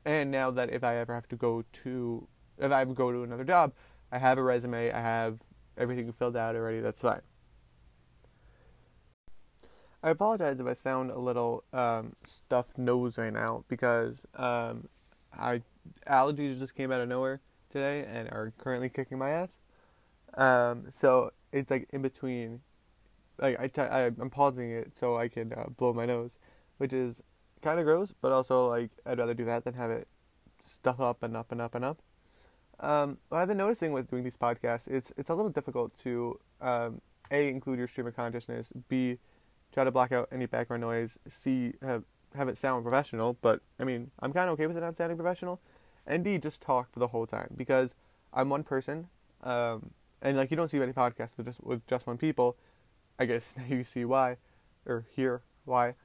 and 0.10 0.32
now 0.32 0.50
that 0.50 0.72
if 0.72 0.84
I 0.84 0.98
ever 0.98 1.14
have 1.14 1.28
to 1.30 1.36
go 1.36 1.64
to, 1.84 2.28
if 2.58 2.72
I 2.72 2.82
ever 2.82 2.94
go 2.94 3.12
to 3.12 3.22
another 3.22 3.44
job, 3.44 3.74
I 4.12 4.18
have 4.18 4.40
a 4.40 4.44
resume, 4.44 4.92
I 4.92 5.00
have 5.00 5.38
everything 5.78 6.12
filled 6.12 6.36
out 6.36 6.56
already, 6.56 6.80
that's 6.80 7.02
fine. 7.02 7.22
I 10.02 10.10
apologize 10.10 10.60
if 10.60 10.66
I 10.66 10.74
sound 10.74 11.12
a 11.12 11.20
little 11.20 11.64
um, 11.74 12.16
stuffed 12.26 12.78
nose 12.78 13.18
right 13.20 13.32
now 13.32 13.66
because 13.68 14.26
um, 14.34 14.88
I 15.38 15.62
allergies 16.08 16.58
just 16.58 16.74
came 16.74 16.92
out 16.92 17.02
of 17.02 17.10
nowhere 17.10 17.42
today 17.70 18.06
and 18.12 18.30
are 18.30 18.52
currently 18.58 18.90
kicking 18.90 19.20
my 19.20 19.30
ass. 19.30 19.60
Um, 20.36 20.86
so 20.90 21.34
it's 21.52 21.70
like 21.70 21.88
in 21.92 22.02
between, 22.02 22.62
like 23.40 23.60
I 23.60 23.68
t- 23.68 23.82
I, 23.82 24.06
I'm 24.06 24.32
pausing 24.32 24.72
it 24.72 24.94
so 24.98 25.18
I 25.18 25.28
can 25.28 25.54
uh, 25.54 25.66
blow 25.78 25.94
my 25.94 26.08
nose, 26.08 26.32
which 26.78 26.94
is 26.94 27.22
kind 27.62 27.80
of 27.80 27.86
gross, 27.86 28.14
but 28.22 28.32
also 28.32 28.68
like 28.68 28.92
I'd 29.06 29.20
rather 29.20 29.34
do 29.34 29.46
that 29.46 29.64
than 29.64 29.74
have 29.74 29.92
it 29.92 30.08
stuff 30.66 31.00
up 31.00 31.24
and 31.24 31.36
up 31.36 31.52
and 31.52 31.62
up 31.62 31.76
and 31.76 31.86
up. 31.86 32.02
Um, 32.80 33.18
what 33.30 33.40
I've 33.40 33.48
been 33.48 33.58
noticing 33.58 33.92
with 33.92 34.10
doing 34.10 34.24
these 34.24 34.38
podcasts, 34.38 34.88
it's 34.88 35.12
it's 35.18 35.30
a 35.30 35.36
little 35.36 35.52
difficult 35.52 35.98
to 36.04 36.40
um, 36.62 37.02
a 37.32 37.50
include 37.50 37.78
your 37.78 37.88
stream 37.88 38.08
of 38.08 38.16
consciousness, 38.16 38.72
b 38.88 39.18
try 39.74 39.84
to 39.84 39.92
block 39.92 40.12
out 40.12 40.30
any 40.32 40.46
background 40.46 40.82
noise, 40.82 41.18
c 41.28 41.74
have 41.82 42.04
have 42.36 42.48
it 42.48 42.58
sound 42.58 42.84
professional. 42.84 43.38
But 43.42 43.62
I 43.80 43.84
mean, 43.84 44.12
I'm 44.20 44.32
kind 44.32 44.50
of 44.50 44.54
okay 44.54 44.68
with 44.68 44.78
it 44.78 44.82
not 44.82 44.98
sounding 44.98 45.18
professional, 45.18 45.60
and 46.08 46.24
d 46.24 46.38
just 46.38 46.62
talk 46.62 46.92
for 46.92 47.00
the 47.00 47.08
whole 47.08 47.28
time 47.28 47.54
because 47.56 47.94
I'm 48.34 48.50
one 48.50 48.64
person, 48.64 49.08
um, 49.44 49.92
and 50.22 50.38
like 50.38 50.52
you 50.52 50.58
don't 50.58 50.70
see 50.70 50.80
many 50.80 50.94
podcasts 50.94 51.32
with 51.36 51.48
just 51.48 51.62
with 51.64 51.86
just 51.88 52.08
one 52.08 52.18
people. 52.18 52.56
I 53.18 53.26
guess 53.26 53.54
now 53.58 53.66
you 53.68 53.84
see 53.84 54.06
why, 54.06 54.38
or 54.86 55.06
hear 55.14 55.42
why 55.66 55.96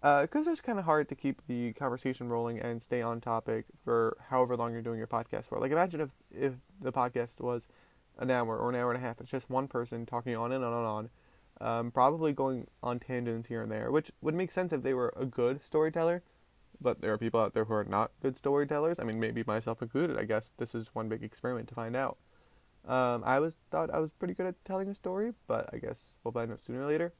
because 0.00 0.48
uh, 0.48 0.50
it's 0.50 0.60
kind 0.60 0.78
of 0.78 0.86
hard 0.86 1.08
to 1.10 1.14
keep 1.14 1.42
the 1.46 1.72
conversation 1.74 2.28
rolling 2.28 2.58
and 2.58 2.82
stay 2.82 3.02
on 3.02 3.20
topic 3.20 3.66
for 3.84 4.16
however 4.30 4.56
long 4.56 4.72
you're 4.72 4.80
doing 4.80 4.98
your 4.98 5.06
podcast 5.06 5.44
for. 5.44 5.58
Like, 5.58 5.72
imagine 5.72 6.00
if 6.00 6.10
if 6.30 6.54
the 6.80 6.92
podcast 6.92 7.40
was 7.40 7.68
an 8.18 8.30
hour 8.30 8.56
or 8.56 8.70
an 8.70 8.76
hour 8.76 8.92
and 8.92 9.02
a 9.02 9.06
half. 9.06 9.20
It's 9.20 9.30
just 9.30 9.50
one 9.50 9.68
person 9.68 10.06
talking 10.06 10.36
on 10.36 10.52
and 10.52 10.64
on 10.64 10.72
and 10.72 10.86
on, 10.86 11.10
um, 11.60 11.90
probably 11.90 12.32
going 12.32 12.66
on 12.82 12.98
tangents 12.98 13.48
here 13.48 13.62
and 13.62 13.70
there, 13.70 13.90
which 13.90 14.10
would 14.20 14.34
make 14.34 14.50
sense 14.50 14.72
if 14.72 14.82
they 14.82 14.94
were 14.94 15.12
a 15.16 15.26
good 15.26 15.62
storyteller. 15.62 16.22
But 16.80 17.02
there 17.02 17.12
are 17.12 17.18
people 17.18 17.40
out 17.40 17.52
there 17.52 17.64
who 17.64 17.74
are 17.74 17.84
not 17.84 18.12
good 18.22 18.38
storytellers. 18.38 18.98
I 18.98 19.04
mean, 19.04 19.20
maybe 19.20 19.42
myself 19.46 19.82
included. 19.82 20.18
I 20.18 20.24
guess 20.24 20.52
this 20.56 20.74
is 20.74 20.94
one 20.94 21.08
big 21.08 21.22
experiment 21.22 21.68
to 21.68 21.74
find 21.74 21.94
out. 21.94 22.16
Um, 22.88 23.22
I 23.26 23.38
was 23.38 23.56
thought 23.70 23.90
I 23.92 23.98
was 23.98 24.10
pretty 24.12 24.32
good 24.32 24.46
at 24.46 24.64
telling 24.64 24.88
a 24.88 24.94
story, 24.94 25.34
but 25.46 25.68
I 25.74 25.76
guess 25.76 25.98
we'll 26.24 26.32
find 26.32 26.50
out 26.50 26.62
sooner 26.62 26.80
or 26.80 26.86
later. 26.86 27.12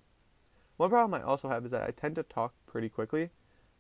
One 0.81 0.89
problem 0.89 1.13
I 1.13 1.23
also 1.23 1.51
have 1.51 1.67
is 1.67 1.73
that 1.73 1.83
I 1.83 1.91
tend 1.91 2.15
to 2.15 2.23
talk 2.23 2.55
pretty 2.67 2.89
quickly, 2.89 3.29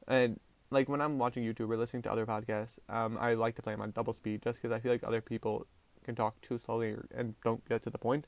and 0.07 0.39
like 0.69 0.87
when 0.87 1.01
I'm 1.01 1.19
watching 1.19 1.43
YouTube 1.43 1.71
or 1.71 1.79
listening 1.79 2.03
to 2.03 2.13
other 2.13 2.27
podcasts, 2.27 2.79
um, 2.91 3.17
I 3.19 3.33
like 3.33 3.55
to 3.55 3.63
play 3.63 3.73
them 3.73 3.81
on 3.81 3.93
double 3.93 4.13
speed 4.13 4.43
just 4.43 4.61
because 4.61 4.71
I 4.71 4.81
feel 4.81 4.93
like 4.93 5.03
other 5.03 5.23
people 5.23 5.67
can 6.05 6.15
talk 6.15 6.39
too 6.43 6.59
slowly 6.59 6.97
and 7.15 7.37
don't 7.43 7.67
get 7.67 7.81
to 7.85 7.91
the 7.91 7.97
point. 7.97 8.27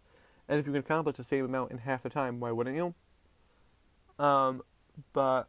And 0.48 0.58
if 0.58 0.64
you 0.64 0.72
can 0.72 0.80
accomplish 0.80 1.18
the 1.18 1.22
same 1.22 1.44
amount 1.44 1.70
in 1.70 1.76
half 1.76 2.02
the 2.02 2.08
time, 2.08 2.40
why 2.40 2.50
wouldn't 2.50 2.74
you? 2.74 2.94
Um, 4.18 4.62
but 5.12 5.48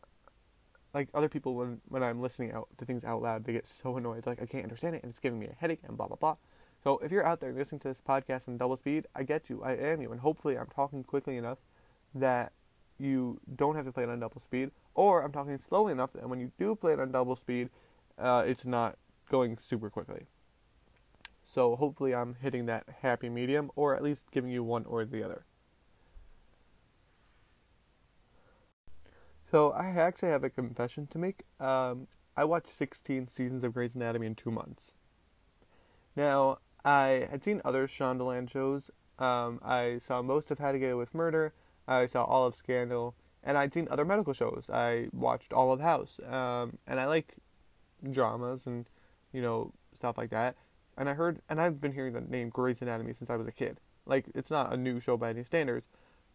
like 0.93 1.07
other 1.13 1.29
people, 1.29 1.55
when 1.55 1.79
when 1.87 2.03
I'm 2.03 2.21
listening 2.21 2.51
out 2.51 2.67
to 2.77 2.83
things 2.83 3.05
out 3.05 3.21
loud, 3.21 3.45
they 3.45 3.53
get 3.53 3.65
so 3.65 3.95
annoyed. 3.95 4.25
Like 4.25 4.41
I 4.41 4.45
can't 4.45 4.65
understand 4.65 4.97
it, 4.97 5.03
and 5.03 5.11
it's 5.11 5.21
giving 5.21 5.39
me 5.39 5.47
a 5.47 5.55
headache, 5.57 5.79
and 5.87 5.95
blah 5.95 6.07
blah 6.07 6.17
blah. 6.17 6.35
So 6.83 6.97
if 6.97 7.09
you're 7.09 7.25
out 7.25 7.39
there 7.39 7.53
listening 7.53 7.79
to 7.79 7.87
this 7.87 8.01
podcast 8.01 8.49
in 8.49 8.57
double 8.57 8.75
speed, 8.75 9.07
I 9.15 9.23
get 9.23 9.49
you. 9.49 9.63
I 9.63 9.75
am 9.75 10.01
you, 10.01 10.11
and 10.11 10.19
hopefully 10.19 10.57
I'm 10.57 10.67
talking 10.67 11.05
quickly 11.05 11.37
enough 11.37 11.59
that 12.13 12.51
you 13.03 13.39
don't 13.55 13.75
have 13.75 13.85
to 13.85 13.91
play 13.91 14.03
it 14.03 14.09
on 14.09 14.19
double 14.19 14.41
speed, 14.41 14.71
or 14.95 15.21
I'm 15.21 15.31
talking 15.31 15.59
slowly 15.59 15.91
enough 15.91 16.13
that 16.13 16.29
when 16.29 16.39
you 16.39 16.51
do 16.57 16.75
play 16.75 16.93
it 16.93 16.99
on 16.99 17.11
double 17.11 17.35
speed, 17.35 17.69
uh, 18.17 18.43
it's 18.45 18.65
not 18.65 18.97
going 19.29 19.57
super 19.57 19.89
quickly. 19.89 20.27
So 21.43 21.75
hopefully 21.75 22.15
I'm 22.15 22.35
hitting 22.41 22.65
that 22.67 22.85
happy 23.01 23.29
medium, 23.29 23.71
or 23.75 23.95
at 23.95 24.03
least 24.03 24.31
giving 24.31 24.51
you 24.51 24.63
one 24.63 24.85
or 24.85 25.05
the 25.05 25.23
other. 25.23 25.45
So 29.51 29.71
I 29.71 29.89
actually 29.89 30.29
have 30.29 30.43
a 30.43 30.49
confession 30.49 31.05
to 31.07 31.19
make. 31.19 31.43
Um, 31.59 32.07
I 32.35 32.43
watched 32.45 32.69
16 32.69 33.27
seasons 33.27 33.63
of 33.63 33.73
Grey's 33.73 33.93
Anatomy 33.93 34.25
in 34.25 34.33
two 34.33 34.49
months. 34.49 34.93
Now 36.15 36.57
I 36.83 37.27
had 37.29 37.43
seen 37.43 37.61
other 37.63 37.87
Shondaland 37.87 38.49
shows. 38.49 38.89
Um, 39.19 39.59
I 39.63 39.99
saw 39.99 40.23
most 40.23 40.49
of 40.49 40.57
How 40.57 40.71
to 40.71 40.79
Get 40.79 40.87
Away 40.87 40.99
with 41.01 41.13
Murder. 41.13 41.53
I 41.87 42.05
saw 42.05 42.23
all 42.23 42.45
of 42.47 42.55
Scandal, 42.55 43.15
and 43.43 43.57
I'd 43.57 43.73
seen 43.73 43.87
other 43.89 44.05
medical 44.05 44.33
shows. 44.33 44.69
I 44.71 45.09
watched 45.11 45.53
all 45.53 45.71
of 45.71 45.81
House, 45.81 46.19
um, 46.29 46.77
and 46.87 46.99
I 46.99 47.05
like 47.07 47.35
dramas 48.11 48.65
and 48.67 48.85
you 49.31 49.41
know 49.41 49.73
stuff 49.93 50.17
like 50.17 50.29
that. 50.31 50.55
and 50.97 51.09
I 51.09 51.13
heard, 51.13 51.41
and 51.49 51.59
I've 51.59 51.81
been 51.81 51.93
hearing 51.93 52.13
the 52.13 52.21
name 52.21 52.49
Grey's 52.49 52.81
Anatomy 52.81 53.13
since 53.13 53.29
I 53.29 53.35
was 53.35 53.47
a 53.47 53.51
kid. 53.51 53.79
Like 54.05 54.25
it's 54.35 54.51
not 54.51 54.73
a 54.73 54.77
new 54.77 54.99
show 54.99 55.17
by 55.17 55.29
any 55.29 55.43
standards. 55.43 55.87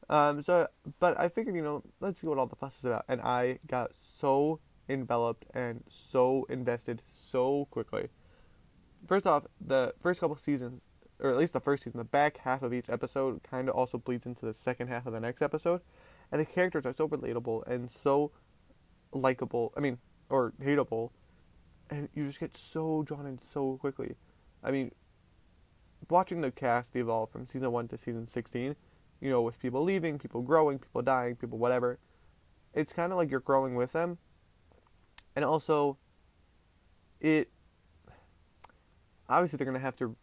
Um, 0.08 0.42
so, 0.42 0.68
but 1.00 1.18
I 1.20 1.28
figured, 1.28 1.54
you 1.54 1.62
know, 1.62 1.82
let's 2.00 2.20
see 2.20 2.26
what 2.26 2.38
all 2.38 2.46
the 2.46 2.56
fuss 2.56 2.78
is 2.78 2.84
about, 2.84 3.04
and 3.08 3.20
I 3.20 3.58
got 3.66 3.94
so 3.94 4.61
enveloped 4.88 5.44
and 5.52 5.84
so 5.88 6.46
invested 6.48 7.02
so 7.12 7.66
quickly. 7.70 8.08
First 9.06 9.26
off, 9.26 9.44
the 9.61 9.94
first 10.00 10.20
couple 10.20 10.37
seasons, 10.37 10.80
or 11.20 11.31
at 11.31 11.37
least 11.37 11.52
the 11.52 11.61
first 11.61 11.85
season, 11.85 11.98
the 11.98 12.04
back 12.04 12.38
half 12.38 12.62
of 12.62 12.72
each 12.72 12.88
episode 12.88 13.42
kind 13.42 13.68
of 13.68 13.74
also 13.74 13.98
bleeds 13.98 14.26
into 14.26 14.46
the 14.46 14.54
second 14.54 14.88
half 14.88 15.07
of 15.07 15.12
the 15.12 15.20
next 15.20 15.42
episode, 15.42 15.81
and 16.31 16.40
the 16.40 16.44
characters 16.44 16.87
are 16.87 16.94
so 16.94 17.09
relatable 17.09 17.66
and 17.66 17.90
so 17.90 18.31
likable. 19.12 19.72
I 19.76 19.81
mean, 19.81 19.98
or 20.31 20.52
hateable, 20.62 21.11
and 21.90 22.09
you 22.14 22.24
just 22.24 22.38
get 22.38 22.57
so 22.57 23.02
drawn 23.02 23.26
in 23.26 23.38
so 23.42 23.78
quickly. 23.78 24.14
I 24.62 24.70
mean, 24.70 24.92
watching 26.11 26.40
the 26.40 26.50
cast 26.50 26.94
evolve 26.94 27.31
from 27.31 27.46
season 27.46 27.72
one 27.72 27.88
to 27.88 27.98
season 27.98 28.26
sixteen, 28.26 28.76
you 29.20 29.31
know, 29.31 29.42
with 29.42 29.59
people 29.59 29.83
leaving, 29.83 30.18
people 30.18 30.42
growing, 30.42 30.78
people 30.78 31.02
dying, 31.02 31.35
people 31.35 31.59
whatever, 31.59 31.98
it's 32.74 32.92
kind 32.92 33.11
of 33.11 33.18
like 33.18 33.31
you're 33.31 33.40
growing 33.40 33.74
with 33.74 33.92
them, 33.92 34.18
and 35.35 35.44
also, 35.44 35.96
it 37.20 37.50
obviously 39.28 39.57
they're 39.57 39.66
gonna 39.66 39.78
have 39.78 39.96
to 39.96 40.14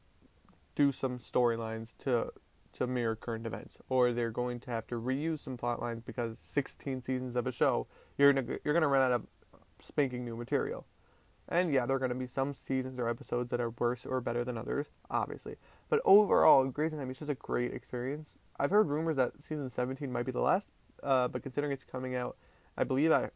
do 0.76 0.92
some 0.92 1.20
storylines 1.20 1.94
to 2.00 2.32
to 2.74 2.86
mirror 2.86 3.16
current 3.16 3.48
events, 3.48 3.78
or 3.88 4.12
they're 4.12 4.32
going 4.32 4.60
to 4.60 4.70
have 4.70 4.86
to 4.88 4.96
reuse 4.96 5.40
some 5.40 5.56
plot 5.56 5.82
lines 5.82 6.04
because 6.06 6.38
16 6.52 7.04
seasons 7.04 7.38
of 7.38 7.48
a 7.48 7.52
show, 7.52 7.88
you're 8.18 8.34
gonna 8.34 8.58
you're 8.64 8.74
gonna 8.74 8.88
run 8.88 9.02
out 9.02 9.14
of 9.14 9.26
spanking 9.82 10.26
new 10.26 10.36
material. 10.36 10.86
And 11.48 11.72
yeah, 11.72 11.86
there 11.86 11.98
are 11.98 12.08
to 12.08 12.16
be 12.16 12.28
some 12.28 12.54
seasons 12.54 13.00
or 13.00 13.08
episodes 13.08 13.52
that 13.52 13.62
are 13.62 13.70
worse 13.70 14.06
or 14.06 14.20
better 14.20 14.44
than 14.44 14.58
others, 14.58 14.88
obviously. 15.12 15.58
But 15.90 16.02
overall, 16.04 16.66
Grey's 16.66 16.92
Anatomy 16.92 17.12
is 17.12 17.20
just 17.20 17.32
a 17.32 17.36
great 17.36 17.72
experience. 17.72 18.30
I've 18.60 18.72
heard 18.72 18.88
rumors 18.88 19.16
that 19.18 19.34
season 19.40 19.70
17 19.70 20.12
might 20.12 20.26
be 20.26 20.32
the 20.32 20.42
last, 20.42 20.72
uh, 21.04 21.28
but 21.28 21.44
considering 21.44 21.72
it's 21.72 21.84
coming 21.84 22.16
out, 22.16 22.38
I 22.78 22.84
believe 22.84 23.12
I, 23.12 23.30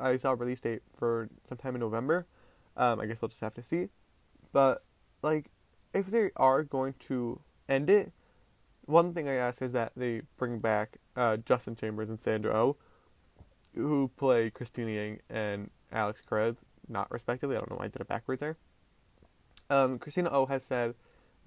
I 0.00 0.16
saw 0.16 0.32
a 0.32 0.34
release 0.34 0.60
date 0.60 0.82
for 0.96 1.28
sometime 1.46 1.74
in 1.74 1.80
November. 1.80 2.26
Um, 2.76 3.00
I 3.00 3.06
guess 3.06 3.20
we'll 3.20 3.28
just 3.28 3.42
have 3.42 3.54
to 3.54 3.62
see. 3.62 3.88
But 4.52 4.82
like, 5.20 5.50
if 5.92 6.06
they 6.06 6.30
are 6.36 6.62
going 6.62 6.94
to 7.00 7.40
end 7.68 7.90
it, 7.90 8.12
one 8.86 9.14
thing 9.14 9.28
I 9.28 9.34
ask 9.34 9.62
is 9.62 9.72
that 9.72 9.92
they 9.96 10.22
bring 10.36 10.58
back 10.58 10.98
uh, 11.16 11.36
Justin 11.38 11.76
Chambers 11.76 12.08
and 12.08 12.22
Sandra 12.22 12.52
Oh, 12.54 12.76
who 13.74 14.10
play 14.16 14.50
Cristina 14.50 14.90
Yang 14.90 15.20
and 15.30 15.70
Alex 15.92 16.20
Karev, 16.28 16.56
not 16.88 17.10
respectively. 17.10 17.56
I 17.56 17.60
don't 17.60 17.70
know 17.70 17.76
why 17.76 17.86
I 17.86 17.88
did 17.88 18.00
it 18.00 18.08
backwards 18.08 18.40
there. 18.40 18.56
Um, 19.70 19.98
Cristina 19.98 20.30
Oh 20.30 20.46
has 20.46 20.64
said 20.64 20.94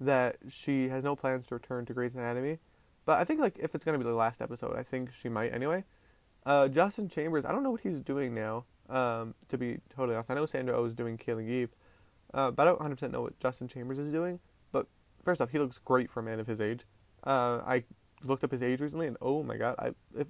that 0.00 0.36
she 0.48 0.88
has 0.88 1.04
no 1.04 1.14
plans 1.14 1.46
to 1.46 1.54
return 1.54 1.86
to 1.86 1.94
Grey's 1.94 2.14
Anatomy, 2.14 2.58
but 3.04 3.18
I 3.18 3.24
think 3.24 3.40
like 3.40 3.58
if 3.58 3.74
it's 3.74 3.84
gonna 3.84 3.98
be 3.98 4.04
the 4.04 4.12
last 4.12 4.40
episode, 4.40 4.76
I 4.76 4.82
think 4.82 5.10
she 5.12 5.28
might 5.28 5.54
anyway. 5.54 5.84
Uh, 6.44 6.68
Justin 6.68 7.08
Chambers, 7.08 7.44
I 7.44 7.52
don't 7.52 7.62
know 7.62 7.72
what 7.72 7.80
he's 7.80 8.00
doing 8.00 8.34
now. 8.34 8.64
Um, 8.88 9.34
to 9.48 9.58
be 9.58 9.78
totally 9.94 10.14
honest, 10.14 10.30
I 10.30 10.34
know 10.34 10.46
Sandra 10.46 10.76
Oh 10.76 10.84
is 10.84 10.94
doing 10.94 11.16
Killing 11.16 11.48
Eve, 11.48 11.70
uh, 12.34 12.50
but 12.50 12.66
I 12.66 12.70
don't 12.70 12.80
100% 12.80 13.10
know 13.10 13.22
what 13.22 13.38
Justin 13.38 13.68
Chambers 13.68 13.98
is 13.98 14.12
doing. 14.12 14.40
But 14.72 14.86
first 15.24 15.40
off, 15.40 15.50
he 15.50 15.58
looks 15.58 15.78
great 15.78 16.10
for 16.10 16.20
a 16.20 16.22
man 16.22 16.40
of 16.40 16.46
his 16.46 16.60
age. 16.60 16.80
Uh, 17.24 17.60
I 17.66 17.84
looked 18.24 18.44
up 18.44 18.52
his 18.52 18.62
age 18.62 18.80
recently, 18.80 19.06
and 19.06 19.16
oh 19.20 19.42
my 19.42 19.56
god, 19.56 19.76
I, 19.78 19.88
if 20.18 20.26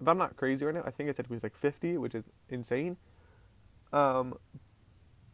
if 0.00 0.08
I'm 0.08 0.18
not 0.18 0.36
crazy 0.36 0.64
right 0.64 0.74
now, 0.74 0.82
I 0.84 0.90
think 0.90 1.10
it 1.10 1.16
said 1.16 1.26
he 1.26 1.34
was 1.34 1.42
like 1.42 1.54
50, 1.54 1.98
which 1.98 2.14
is 2.14 2.24
insane. 2.48 2.96
Um, 3.92 4.34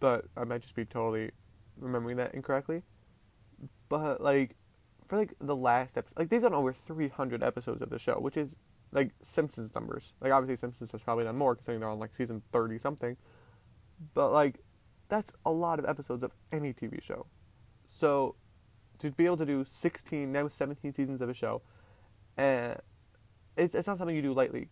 but 0.00 0.24
I 0.36 0.44
might 0.44 0.62
just 0.62 0.74
be 0.74 0.84
totally 0.84 1.30
remembering 1.78 2.16
that 2.16 2.34
incorrectly. 2.34 2.82
But 3.88 4.20
like, 4.20 4.56
for 5.06 5.16
like 5.16 5.34
the 5.40 5.54
last 5.54 5.96
episode, 5.96 6.18
like 6.18 6.28
they've 6.28 6.42
done 6.42 6.54
over 6.54 6.72
300 6.72 7.42
episodes 7.42 7.80
of 7.80 7.90
the 7.90 7.98
show, 7.98 8.18
which 8.18 8.36
is 8.36 8.56
like 8.92 9.12
Simpsons 9.22 9.74
numbers. 9.74 10.14
Like 10.20 10.32
obviously 10.32 10.56
Simpsons 10.56 10.90
has 10.90 11.02
probably 11.02 11.24
done 11.24 11.36
more, 11.36 11.54
considering 11.54 11.80
they're 11.80 11.88
on 11.88 12.00
like 12.00 12.14
season 12.14 12.42
30 12.52 12.78
something. 12.78 13.16
But 14.14 14.32
like, 14.32 14.58
that's 15.08 15.32
a 15.44 15.50
lot 15.50 15.78
of 15.78 15.84
episodes 15.86 16.22
of 16.22 16.32
any 16.52 16.72
TV 16.72 17.02
show. 17.02 17.26
So 17.86 18.34
to 18.98 19.10
be 19.10 19.26
able 19.26 19.36
to 19.38 19.46
do 19.46 19.64
16, 19.70 20.30
now 20.30 20.48
17 20.48 20.94
seasons 20.94 21.20
of 21.20 21.28
a 21.28 21.34
show, 21.34 21.62
and 22.36 22.76
it's, 23.56 23.74
it's 23.74 23.86
not 23.86 23.98
something 23.98 24.16
you 24.16 24.22
do 24.22 24.32
lightly. 24.32 24.68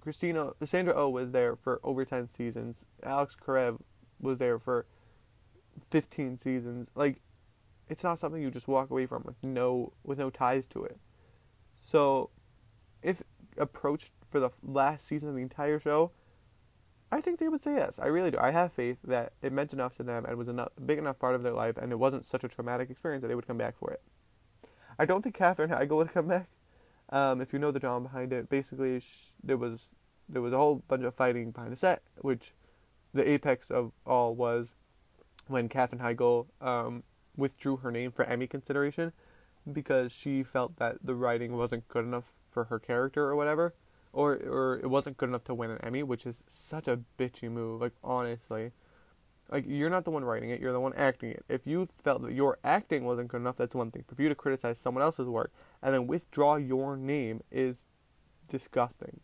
Cristina, 0.00 0.52
Sandra 0.64 0.94
O 0.94 1.04
oh 1.04 1.08
was 1.10 1.32
there 1.32 1.56
for 1.56 1.80
over 1.82 2.04
10 2.04 2.28
seasons. 2.30 2.78
Alex 3.02 3.36
Karev 3.36 3.78
was 4.20 4.38
there 4.38 4.58
for 4.58 4.86
15 5.90 6.38
seasons. 6.38 6.88
Like, 6.94 7.20
it's 7.88 8.04
not 8.04 8.18
something 8.18 8.40
you 8.40 8.50
just 8.50 8.68
walk 8.68 8.90
away 8.90 9.06
from 9.06 9.22
with 9.24 9.36
no 9.42 9.92
with 10.04 10.18
no 10.18 10.30
ties 10.30 10.66
to 10.66 10.84
it. 10.84 10.98
So, 11.80 12.30
if 13.02 13.22
approached 13.56 14.10
for 14.30 14.40
the 14.40 14.50
last 14.62 15.06
season 15.08 15.30
of 15.30 15.34
the 15.34 15.42
entire 15.42 15.78
show, 15.78 16.12
I 17.10 17.20
think 17.20 17.38
they 17.38 17.48
would 17.48 17.64
say 17.64 17.74
yes. 17.74 17.98
I 17.98 18.06
really 18.06 18.30
do. 18.30 18.38
I 18.38 18.50
have 18.50 18.72
faith 18.72 18.98
that 19.04 19.32
it 19.40 19.52
meant 19.52 19.72
enough 19.72 19.96
to 19.96 20.02
them 20.02 20.26
and 20.26 20.36
was 20.36 20.48
a 20.48 20.68
big 20.84 20.98
enough 20.98 21.18
part 21.18 21.34
of 21.34 21.42
their 21.42 21.52
life, 21.52 21.76
and 21.78 21.90
it 21.90 21.98
wasn't 21.98 22.24
such 22.24 22.44
a 22.44 22.48
traumatic 22.48 22.90
experience 22.90 23.22
that 23.22 23.28
they 23.28 23.34
would 23.34 23.46
come 23.46 23.56
back 23.56 23.78
for 23.78 23.90
it. 23.90 24.02
I 24.98 25.06
don't 25.06 25.22
think 25.22 25.34
Katherine 25.34 25.70
Heigl 25.70 25.96
would 25.96 26.12
come 26.12 26.28
back. 26.28 26.48
Um, 27.10 27.40
if 27.40 27.52
you 27.52 27.58
know 27.58 27.70
the 27.70 27.80
drama 27.80 28.08
behind 28.08 28.32
it, 28.32 28.50
basically 28.50 29.00
sh- 29.00 29.32
there 29.42 29.56
was 29.56 29.88
there 30.28 30.42
was 30.42 30.52
a 30.52 30.58
whole 30.58 30.82
bunch 30.88 31.04
of 31.04 31.14
fighting 31.14 31.52
behind 31.52 31.72
the 31.72 31.76
set, 31.76 32.02
which 32.18 32.52
the 33.14 33.26
apex 33.26 33.70
of 33.70 33.92
all 34.06 34.34
was 34.34 34.74
when 35.46 35.70
Katherine 35.70 36.02
Heigl 36.02 36.46
um, 36.60 37.02
withdrew 37.34 37.78
her 37.78 37.90
name 37.90 38.12
for 38.12 38.26
Emmy 38.26 38.46
consideration 38.46 39.12
because 39.72 40.12
she 40.12 40.42
felt 40.42 40.76
that 40.76 40.98
the 41.02 41.14
writing 41.14 41.56
wasn't 41.56 41.88
good 41.88 42.04
enough 42.04 42.32
for 42.50 42.64
her 42.64 42.78
character 42.78 43.24
or 43.24 43.36
whatever, 43.36 43.74
or 44.12 44.32
or 44.34 44.80
it 44.82 44.88
wasn't 44.88 45.16
good 45.16 45.28
enough 45.28 45.44
to 45.44 45.54
win 45.54 45.70
an 45.70 45.78
Emmy, 45.82 46.02
which 46.02 46.26
is 46.26 46.42
such 46.46 46.88
a 46.88 47.00
bitchy 47.18 47.50
move. 47.50 47.80
Like 47.80 47.92
honestly, 48.02 48.72
like 49.50 49.64
you're 49.66 49.90
not 49.90 50.04
the 50.04 50.10
one 50.10 50.24
writing 50.24 50.50
it, 50.50 50.60
you're 50.60 50.72
the 50.72 50.80
one 50.80 50.94
acting 50.94 51.30
it. 51.30 51.44
If 51.48 51.66
you 51.66 51.88
felt 52.02 52.22
that 52.22 52.32
your 52.32 52.58
acting 52.62 53.04
wasn't 53.04 53.28
good 53.28 53.40
enough, 53.40 53.56
that's 53.56 53.74
one 53.74 53.90
thing. 53.90 54.04
But 54.06 54.16
for 54.16 54.22
you 54.22 54.28
to 54.28 54.34
criticize 54.34 54.78
someone 54.78 55.02
else's 55.02 55.28
work 55.28 55.52
and 55.82 55.94
then 55.94 56.06
withdraw 56.06 56.56
your 56.56 56.96
name 56.96 57.42
is 57.50 57.86
disgusting. 58.48 59.20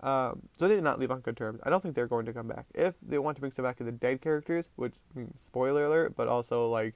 Um, 0.00 0.42
so 0.56 0.68
they 0.68 0.74
did 0.74 0.84
not 0.84 1.00
leave 1.00 1.10
on 1.10 1.20
good 1.20 1.36
terms. 1.36 1.60
I 1.64 1.70
don't 1.70 1.82
think 1.82 1.94
they're 1.94 2.06
going 2.06 2.26
to 2.26 2.32
come 2.32 2.48
back. 2.48 2.66
If 2.74 2.94
they 3.02 3.18
want 3.18 3.36
to 3.36 3.40
bring 3.40 3.52
some 3.52 3.64
back 3.64 3.78
the 3.78 3.90
dead 3.90 4.20
characters, 4.20 4.68
which 4.76 4.94
mm, 5.16 5.28
spoiler 5.42 5.86
alert, 5.86 6.14
but 6.14 6.28
also 6.28 6.68
like 6.68 6.94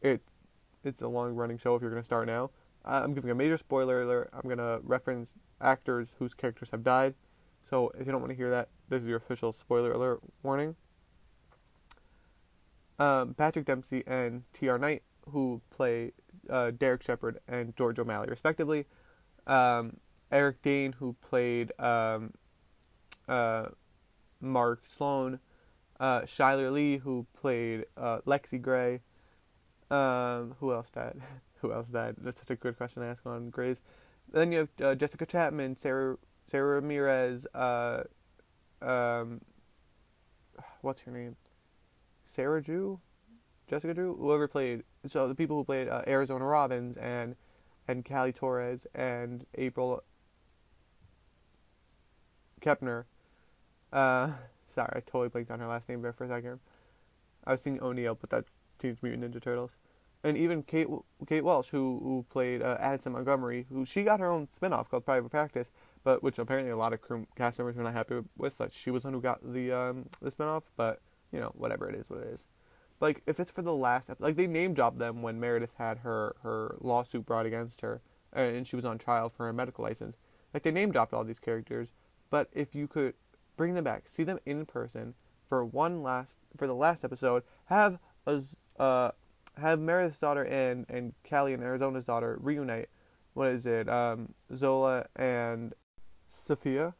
it, 0.00 0.22
it's 0.84 1.02
a 1.02 1.08
long 1.08 1.34
running 1.34 1.58
show 1.58 1.74
if 1.74 1.82
you're 1.82 1.90
going 1.90 2.02
to 2.02 2.06
start 2.06 2.26
now. 2.26 2.50
I'm 2.84 3.14
giving 3.14 3.30
a 3.30 3.34
major 3.34 3.56
spoiler 3.56 4.02
alert. 4.02 4.30
I'm 4.32 4.42
going 4.42 4.58
to 4.58 4.80
reference 4.84 5.34
actors 5.60 6.08
whose 6.18 6.34
characters 6.34 6.70
have 6.70 6.82
died. 6.82 7.14
So 7.68 7.90
if 7.98 8.06
you 8.06 8.12
don't 8.12 8.20
want 8.20 8.30
to 8.30 8.36
hear 8.36 8.50
that, 8.50 8.68
this 8.88 9.02
is 9.02 9.08
your 9.08 9.18
official 9.18 9.52
spoiler 9.52 9.92
alert 9.92 10.20
warning 10.42 10.76
um, 12.98 13.34
Patrick 13.34 13.66
Dempsey 13.66 14.02
and 14.06 14.42
T.R. 14.52 14.78
Knight, 14.78 15.02
who 15.30 15.60
play 15.70 16.12
uh, 16.48 16.70
Derek 16.70 17.02
Shepherd 17.02 17.38
and 17.48 17.76
George 17.76 17.98
O'Malley, 17.98 18.28
respectively. 18.28 18.86
Um, 19.46 19.98
Eric 20.32 20.62
Dane, 20.62 20.92
who 20.92 21.14
played 21.28 21.72
um, 21.80 22.32
uh, 23.28 23.66
Mark 24.40 24.84
Sloan. 24.88 25.40
Uh, 25.98 26.22
Chyler 26.22 26.70
Leigh, 26.72 26.98
who 26.98 27.26
played 27.40 27.86
uh, 27.96 28.18
Lexie 28.26 28.60
Grey. 28.60 29.00
Um, 29.90 30.54
who 30.60 30.72
else 30.72 30.90
died? 30.90 31.20
who 31.60 31.72
else 31.72 31.88
died? 31.88 32.16
That's 32.18 32.40
such 32.40 32.50
a 32.50 32.56
good 32.56 32.76
question 32.76 33.02
to 33.02 33.08
ask 33.08 33.24
on 33.24 33.50
Grey's. 33.50 33.80
Then 34.32 34.52
you 34.52 34.58
have 34.58 34.68
uh, 34.82 34.94
Jessica 34.94 35.26
Chapman, 35.26 35.76
Sara 35.76 36.16
Sara 36.50 36.80
Ramirez. 36.80 37.46
Uh, 37.54 38.04
um, 38.82 39.40
what's 40.82 41.02
her 41.02 41.12
name? 41.12 41.36
Sarah 42.24 42.62
Drew, 42.62 43.00
Jessica 43.68 43.94
Drew, 43.94 44.16
whoever 44.16 44.48
played. 44.48 44.82
So 45.06 45.28
the 45.28 45.34
people 45.34 45.56
who 45.56 45.64
played 45.64 45.88
uh, 45.88 46.02
Arizona 46.06 46.44
Robbins 46.44 46.96
and 46.96 47.36
and 47.88 48.04
Callie 48.04 48.32
Torres 48.32 48.86
and 48.94 49.46
April 49.54 50.02
Kepner. 52.60 53.04
Uh, 53.92 54.30
sorry, 54.74 54.92
I 54.96 55.00
totally 55.00 55.28
blanked 55.28 55.50
on 55.50 55.60
her 55.60 55.68
last 55.68 55.88
name 55.88 56.02
there 56.02 56.12
for 56.12 56.24
a 56.24 56.28
second. 56.28 56.60
I 57.46 57.52
was 57.52 57.60
thinking 57.60 57.82
O'Neill, 57.82 58.16
but 58.16 58.30
that's 58.30 58.50
Teenage 58.78 58.98
Mutant 59.02 59.32
Ninja 59.32 59.40
Turtles. 59.40 59.70
And 60.26 60.36
even 60.36 60.64
Kate 60.64 60.88
Kate 61.28 61.44
Walsh, 61.44 61.68
who 61.68 62.00
who 62.02 62.26
played 62.28 62.60
uh, 62.60 62.76
Addison 62.80 63.12
Montgomery, 63.12 63.64
who 63.70 63.84
she 63.84 64.02
got 64.02 64.18
her 64.18 64.28
own 64.28 64.48
spinoff 64.60 64.88
called 64.88 65.04
Private 65.04 65.30
Practice, 65.30 65.68
but 66.02 66.20
which 66.20 66.40
apparently 66.40 66.72
a 66.72 66.76
lot 66.76 66.92
of 66.92 67.00
crew, 67.00 67.28
cast 67.36 67.60
members 67.60 67.76
were 67.76 67.84
not 67.84 67.92
happy 67.92 68.16
with. 68.36 68.58
Like 68.58 68.72
she 68.72 68.90
was 68.90 69.04
the 69.04 69.06
one 69.06 69.14
who 69.14 69.20
got 69.20 69.38
the 69.52 69.70
um, 69.70 70.06
the 70.20 70.32
spinoff, 70.32 70.64
but 70.76 71.00
you 71.30 71.38
know, 71.38 71.52
whatever 71.54 71.88
it 71.88 71.94
is, 71.94 72.10
what 72.10 72.22
it 72.22 72.26
is. 72.26 72.48
Like 72.98 73.22
if 73.28 73.38
it's 73.38 73.52
for 73.52 73.62
the 73.62 73.72
last 73.72 74.08
like 74.18 74.34
they 74.34 74.48
name 74.48 74.74
dropped 74.74 74.98
them 74.98 75.22
when 75.22 75.38
Meredith 75.38 75.74
had 75.78 75.98
her 75.98 76.34
her 76.42 76.76
lawsuit 76.80 77.24
brought 77.24 77.46
against 77.46 77.80
her, 77.82 78.00
uh, 78.34 78.40
and 78.40 78.66
she 78.66 78.74
was 78.74 78.84
on 78.84 78.98
trial 78.98 79.28
for 79.28 79.46
her 79.46 79.52
medical 79.52 79.84
license. 79.84 80.16
Like 80.52 80.64
they 80.64 80.72
name 80.72 80.90
dropped 80.90 81.14
all 81.14 81.22
these 81.22 81.38
characters, 81.38 81.90
but 82.30 82.48
if 82.52 82.74
you 82.74 82.88
could 82.88 83.14
bring 83.56 83.74
them 83.74 83.84
back, 83.84 84.08
see 84.08 84.24
them 84.24 84.40
in 84.44 84.66
person 84.66 85.14
for 85.48 85.64
one 85.64 86.02
last 86.02 86.32
for 86.56 86.66
the 86.66 86.74
last 86.74 87.04
episode, 87.04 87.44
have 87.66 88.00
a 88.26 88.42
uh, 88.76 89.12
have 89.58 89.80
Meredith's 89.80 90.18
daughter 90.18 90.42
and 90.44 90.86
and 90.88 91.14
Callie 91.28 91.54
and 91.54 91.62
Arizona's 91.62 92.04
daughter 92.04 92.38
reunite. 92.40 92.88
What 93.34 93.48
is 93.48 93.66
it? 93.66 93.88
Um, 93.88 94.34
Zola 94.54 95.06
and 95.14 95.74
Sophia, 96.26 96.94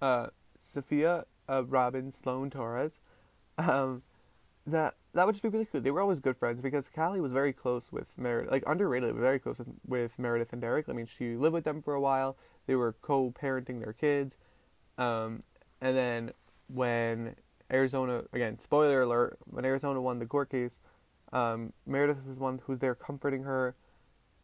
uh, 0.00 0.28
Sophia, 0.60 1.24
uh, 1.48 1.64
Robin 1.64 2.10
Sloan 2.10 2.50
Torres. 2.50 3.00
Um, 3.58 4.02
that 4.66 4.94
that 5.14 5.26
would 5.26 5.34
just 5.34 5.42
be 5.42 5.48
really 5.48 5.64
cool. 5.64 5.80
They 5.80 5.90
were 5.90 6.00
always 6.00 6.20
good 6.20 6.36
friends 6.36 6.60
because 6.60 6.88
Callie 6.88 7.20
was 7.20 7.32
very 7.32 7.52
close 7.52 7.92
with 7.92 8.16
Meredith, 8.16 8.50
like 8.50 8.62
underrated, 8.66 9.14
very 9.14 9.38
close 9.38 9.58
with, 9.58 9.68
with 9.86 10.18
Meredith 10.18 10.52
and 10.52 10.62
Derek. 10.62 10.88
I 10.88 10.92
mean, 10.92 11.06
she 11.06 11.36
lived 11.36 11.54
with 11.54 11.64
them 11.64 11.82
for 11.82 11.94
a 11.94 12.00
while. 12.00 12.36
They 12.66 12.76
were 12.76 12.94
co-parenting 13.02 13.82
their 13.82 13.92
kids, 13.92 14.36
um, 14.98 15.40
and 15.80 15.96
then 15.96 16.32
when 16.68 17.34
Arizona 17.72 18.22
again, 18.32 18.58
spoiler 18.58 19.02
alert, 19.02 19.38
when 19.44 19.64
Arizona 19.64 20.00
won 20.00 20.20
the 20.20 20.26
court 20.26 20.48
case, 20.48 20.78
um, 21.32 21.72
Meredith 21.86 22.24
was 22.26 22.38
one 22.38 22.60
who's 22.64 22.78
there 22.78 22.94
comforting 22.94 23.42
her. 23.44 23.74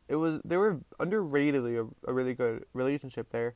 It 0.09 0.17
was 0.17 0.41
they 0.45 0.57
were 0.57 0.81
underratedly 0.99 1.79
a, 1.79 2.11
a 2.11 2.13
really 2.13 2.35
good 2.35 2.65
relationship 2.73 3.31
there. 3.31 3.55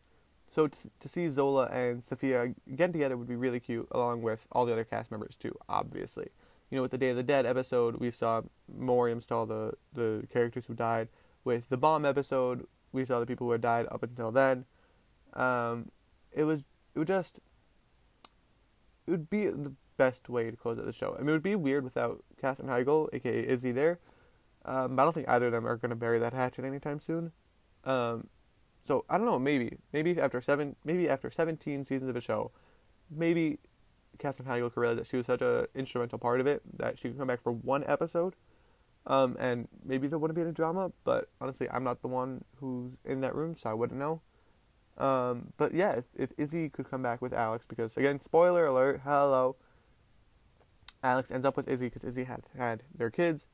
So 0.51 0.69
to, 0.69 0.91
to 1.01 1.09
see 1.09 1.29
Zola 1.31 1.67
and 1.69 2.05
Sophia 2.05 2.55
get 2.77 2.93
together 2.93 3.17
would 3.17 3.29
be 3.29 3.37
really 3.37 3.59
cute, 3.59 3.89
along 3.91 4.21
with 4.21 4.47
all 4.53 4.67
the 4.67 4.73
other 4.73 4.85
cast 4.85 5.11
members 5.11 5.35
too. 5.35 5.57
Obviously, 5.67 6.29
you 6.71 6.77
know, 6.77 6.83
with 6.83 6.91
the 6.91 6.99
Day 6.99 7.09
of 7.09 7.17
the 7.17 7.23
Dead 7.23 7.47
episode, 7.47 7.97
we 7.97 8.11
saw 8.11 8.43
Moriam 8.71 9.27
saw 9.27 9.47
the 9.47 9.73
the 9.93 10.27
characters 10.31 10.67
who 10.67 10.75
died. 10.75 11.09
With 11.45 11.71
the 11.71 11.79
bomb 11.79 12.05
episode, 12.05 12.67
we 12.93 13.05
saw 13.05 13.19
the 13.19 13.27
people 13.27 13.47
who 13.47 13.53
had 13.53 13.63
died 13.63 13.87
up 13.91 14.03
until 14.03 14.31
then. 14.31 14.67
Um, 15.33 15.91
it 16.33 16.45
was 16.45 16.65
it 16.95 16.99
would 16.99 17.09
just 17.09 17.41
it 19.07 19.11
would 19.11 19.31
be 19.31 19.47
the 19.47 19.73
best 20.03 20.29
way 20.29 20.45
to 20.51 20.57
close 20.57 20.79
out 20.79 20.87
the 20.87 20.93
show. 21.03 21.11
I 21.15 21.19
mean, 21.21 21.31
it 21.31 21.33
would 21.33 21.51
be 21.55 21.57
weird 21.67 21.85
without 21.85 22.17
Katherine 22.41 22.69
Heigl, 22.75 23.09
aka 23.13 23.49
Izzie, 23.53 23.73
there. 23.73 23.99
Um, 24.65 24.99
I 24.99 25.05
don't 25.05 25.15
think 25.15 25.29
either 25.29 25.47
of 25.47 25.53
them 25.53 25.67
are 25.67 25.77
going 25.77 25.95
to 25.97 25.97
bury 26.05 26.19
that 26.21 26.33
hatchet 26.33 26.65
anytime 26.65 27.01
soon. 27.01 27.33
Um, 27.85 28.17
so 28.87 29.05
I 29.11 29.15
don't 29.17 29.27
know. 29.27 29.39
Maybe, 29.39 29.69
maybe 29.93 30.11
after 30.21 30.41
seven, 30.41 30.77
maybe 30.85 31.09
after 31.15 31.31
seventeen 31.31 31.85
seasons 31.85 32.11
of 32.11 32.17
a 32.17 32.21
show, 32.21 32.51
maybe 33.11 33.59
Katherine 34.19 34.49
Heigl 34.49 34.73
could 34.73 34.81
realize 34.81 34.99
that 34.99 35.07
she 35.07 35.17
was 35.17 35.27
such 35.27 35.43
an 35.43 35.67
instrumental 35.75 36.19
part 36.19 36.41
of 36.41 36.47
it 36.47 36.63
that 36.79 36.99
she 36.99 37.09
could 37.09 37.19
come 37.19 37.29
back 37.29 37.43
for 37.43 37.53
one 37.53 37.85
episode. 37.87 38.35
Um, 39.05 39.37
and 39.39 39.69
maybe 39.85 40.07
there 40.07 40.19
wouldn't 40.19 40.37
be 40.37 40.43
any 40.43 40.53
drama, 40.53 40.93
but 41.03 41.29
honestly, 41.41 41.69
I'm 41.75 41.83
not 41.83 42.03
the 42.03 42.09
one 42.09 42.45
who's 42.59 42.93
in 43.05 43.21
that 43.23 43.35
room, 43.35 43.57
so 43.57 43.71
I 43.71 43.75
wouldn't 43.75 43.99
know. 43.99 44.21
Um, 44.99 45.53
but 45.57 45.75
yeah, 45.75 45.93
if, 46.01 46.05
if 46.15 46.31
Izzie 46.39 46.69
could 46.69 46.89
come 46.89 47.03
back 47.03 47.21
with 47.21 47.33
Alex, 47.33 47.67
because 47.67 47.97
again, 47.97 48.21
spoiler 48.21 48.67
alert, 48.67 49.01
hello, 49.03 49.57
Alex 51.03 51.31
ends 51.31 51.45
up 51.45 51.57
with 51.57 51.69
Izzie 51.69 51.87
because 51.87 52.05
Izzie 52.05 52.25
had 52.25 52.43
had 52.57 52.83
their 52.95 53.11
kids. 53.11 53.47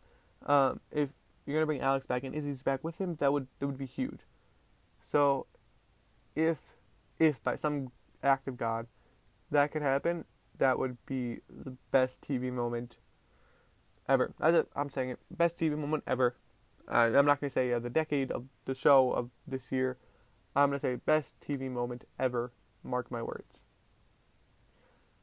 Um, 0.44 0.80
if 0.90 1.10
you're 1.46 1.56
gonna 1.56 1.66
bring 1.66 1.80
Alex 1.80 2.06
back 2.06 2.24
and 2.24 2.34
Izzie's 2.34 2.62
back 2.62 2.84
with 2.84 3.00
him, 3.00 3.16
that 3.16 3.32
would 3.32 3.46
that 3.58 3.66
would 3.66 3.78
be 3.78 3.86
huge. 3.86 4.20
So, 5.10 5.46
if 6.36 6.58
if 7.18 7.42
by 7.42 7.56
some 7.56 7.90
act 8.22 8.48
of 8.48 8.56
God 8.56 8.86
that 9.50 9.72
could 9.72 9.82
happen, 9.82 10.24
that 10.58 10.78
would 10.78 10.98
be 11.06 11.40
the 11.48 11.76
best 11.90 12.20
TV 12.20 12.52
moment 12.52 12.98
ever. 14.08 14.34
I, 14.40 14.64
am 14.76 14.90
saying 14.90 15.10
it, 15.10 15.18
best 15.30 15.58
TV 15.58 15.76
moment 15.76 16.04
ever. 16.06 16.36
Uh, 16.86 17.10
I'm 17.14 17.26
not 17.26 17.40
gonna 17.40 17.50
say 17.50 17.72
uh, 17.72 17.78
the 17.78 17.90
decade 17.90 18.30
of 18.30 18.44
the 18.64 18.74
show 18.74 19.12
of 19.12 19.30
this 19.46 19.72
year. 19.72 19.98
I'm 20.54 20.70
gonna 20.70 20.80
say 20.80 20.96
best 20.96 21.34
TV 21.40 21.70
moment 21.70 22.04
ever. 22.18 22.52
Mark 22.82 23.10
my 23.10 23.22
words. 23.22 23.62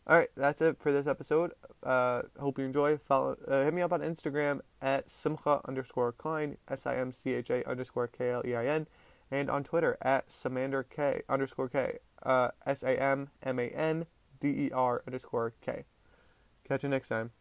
All 0.08 0.16
right, 0.16 0.30
that's 0.38 0.62
it 0.62 0.78
for 0.78 0.92
this 0.92 1.08
episode. 1.08 1.54
Uh, 1.82 2.22
hope 2.40 2.60
you 2.60 2.66
enjoy. 2.66 2.98
Follow, 2.98 3.38
uh, 3.48 3.64
hit 3.64 3.74
me 3.74 3.82
up 3.82 3.92
on 3.92 4.02
Instagram 4.02 4.60
at 4.80 5.10
simcha 5.10 5.62
underscore 5.68 6.12
klein, 6.12 6.58
S 6.70 6.86
I 6.86 6.98
M 6.98 7.12
C 7.12 7.34
H 7.34 7.50
A 7.50 7.68
underscore 7.68 8.08
K 8.08 8.30
L 8.30 8.44
E 8.46 8.56
I 8.56 8.68
N, 8.68 8.86
and 9.32 9.50
on 9.50 9.64
Twitter 9.64 9.98
at 10.04 10.30
Sammander 10.30 10.84
K 10.88 11.24
underscore 11.28 11.70
K, 11.70 11.98
uh, 12.22 12.50
S 12.68 12.84
A 12.84 13.02
M 13.02 13.30
M 13.42 13.58
A 13.58 13.70
N 13.70 14.06
D 14.40 14.50
E 14.50 14.72
R 14.72 15.02
underscore 15.08 15.54
K. 15.60 15.86
Catch 16.68 16.84
you 16.84 16.90
next 16.90 17.08
time. 17.08 17.32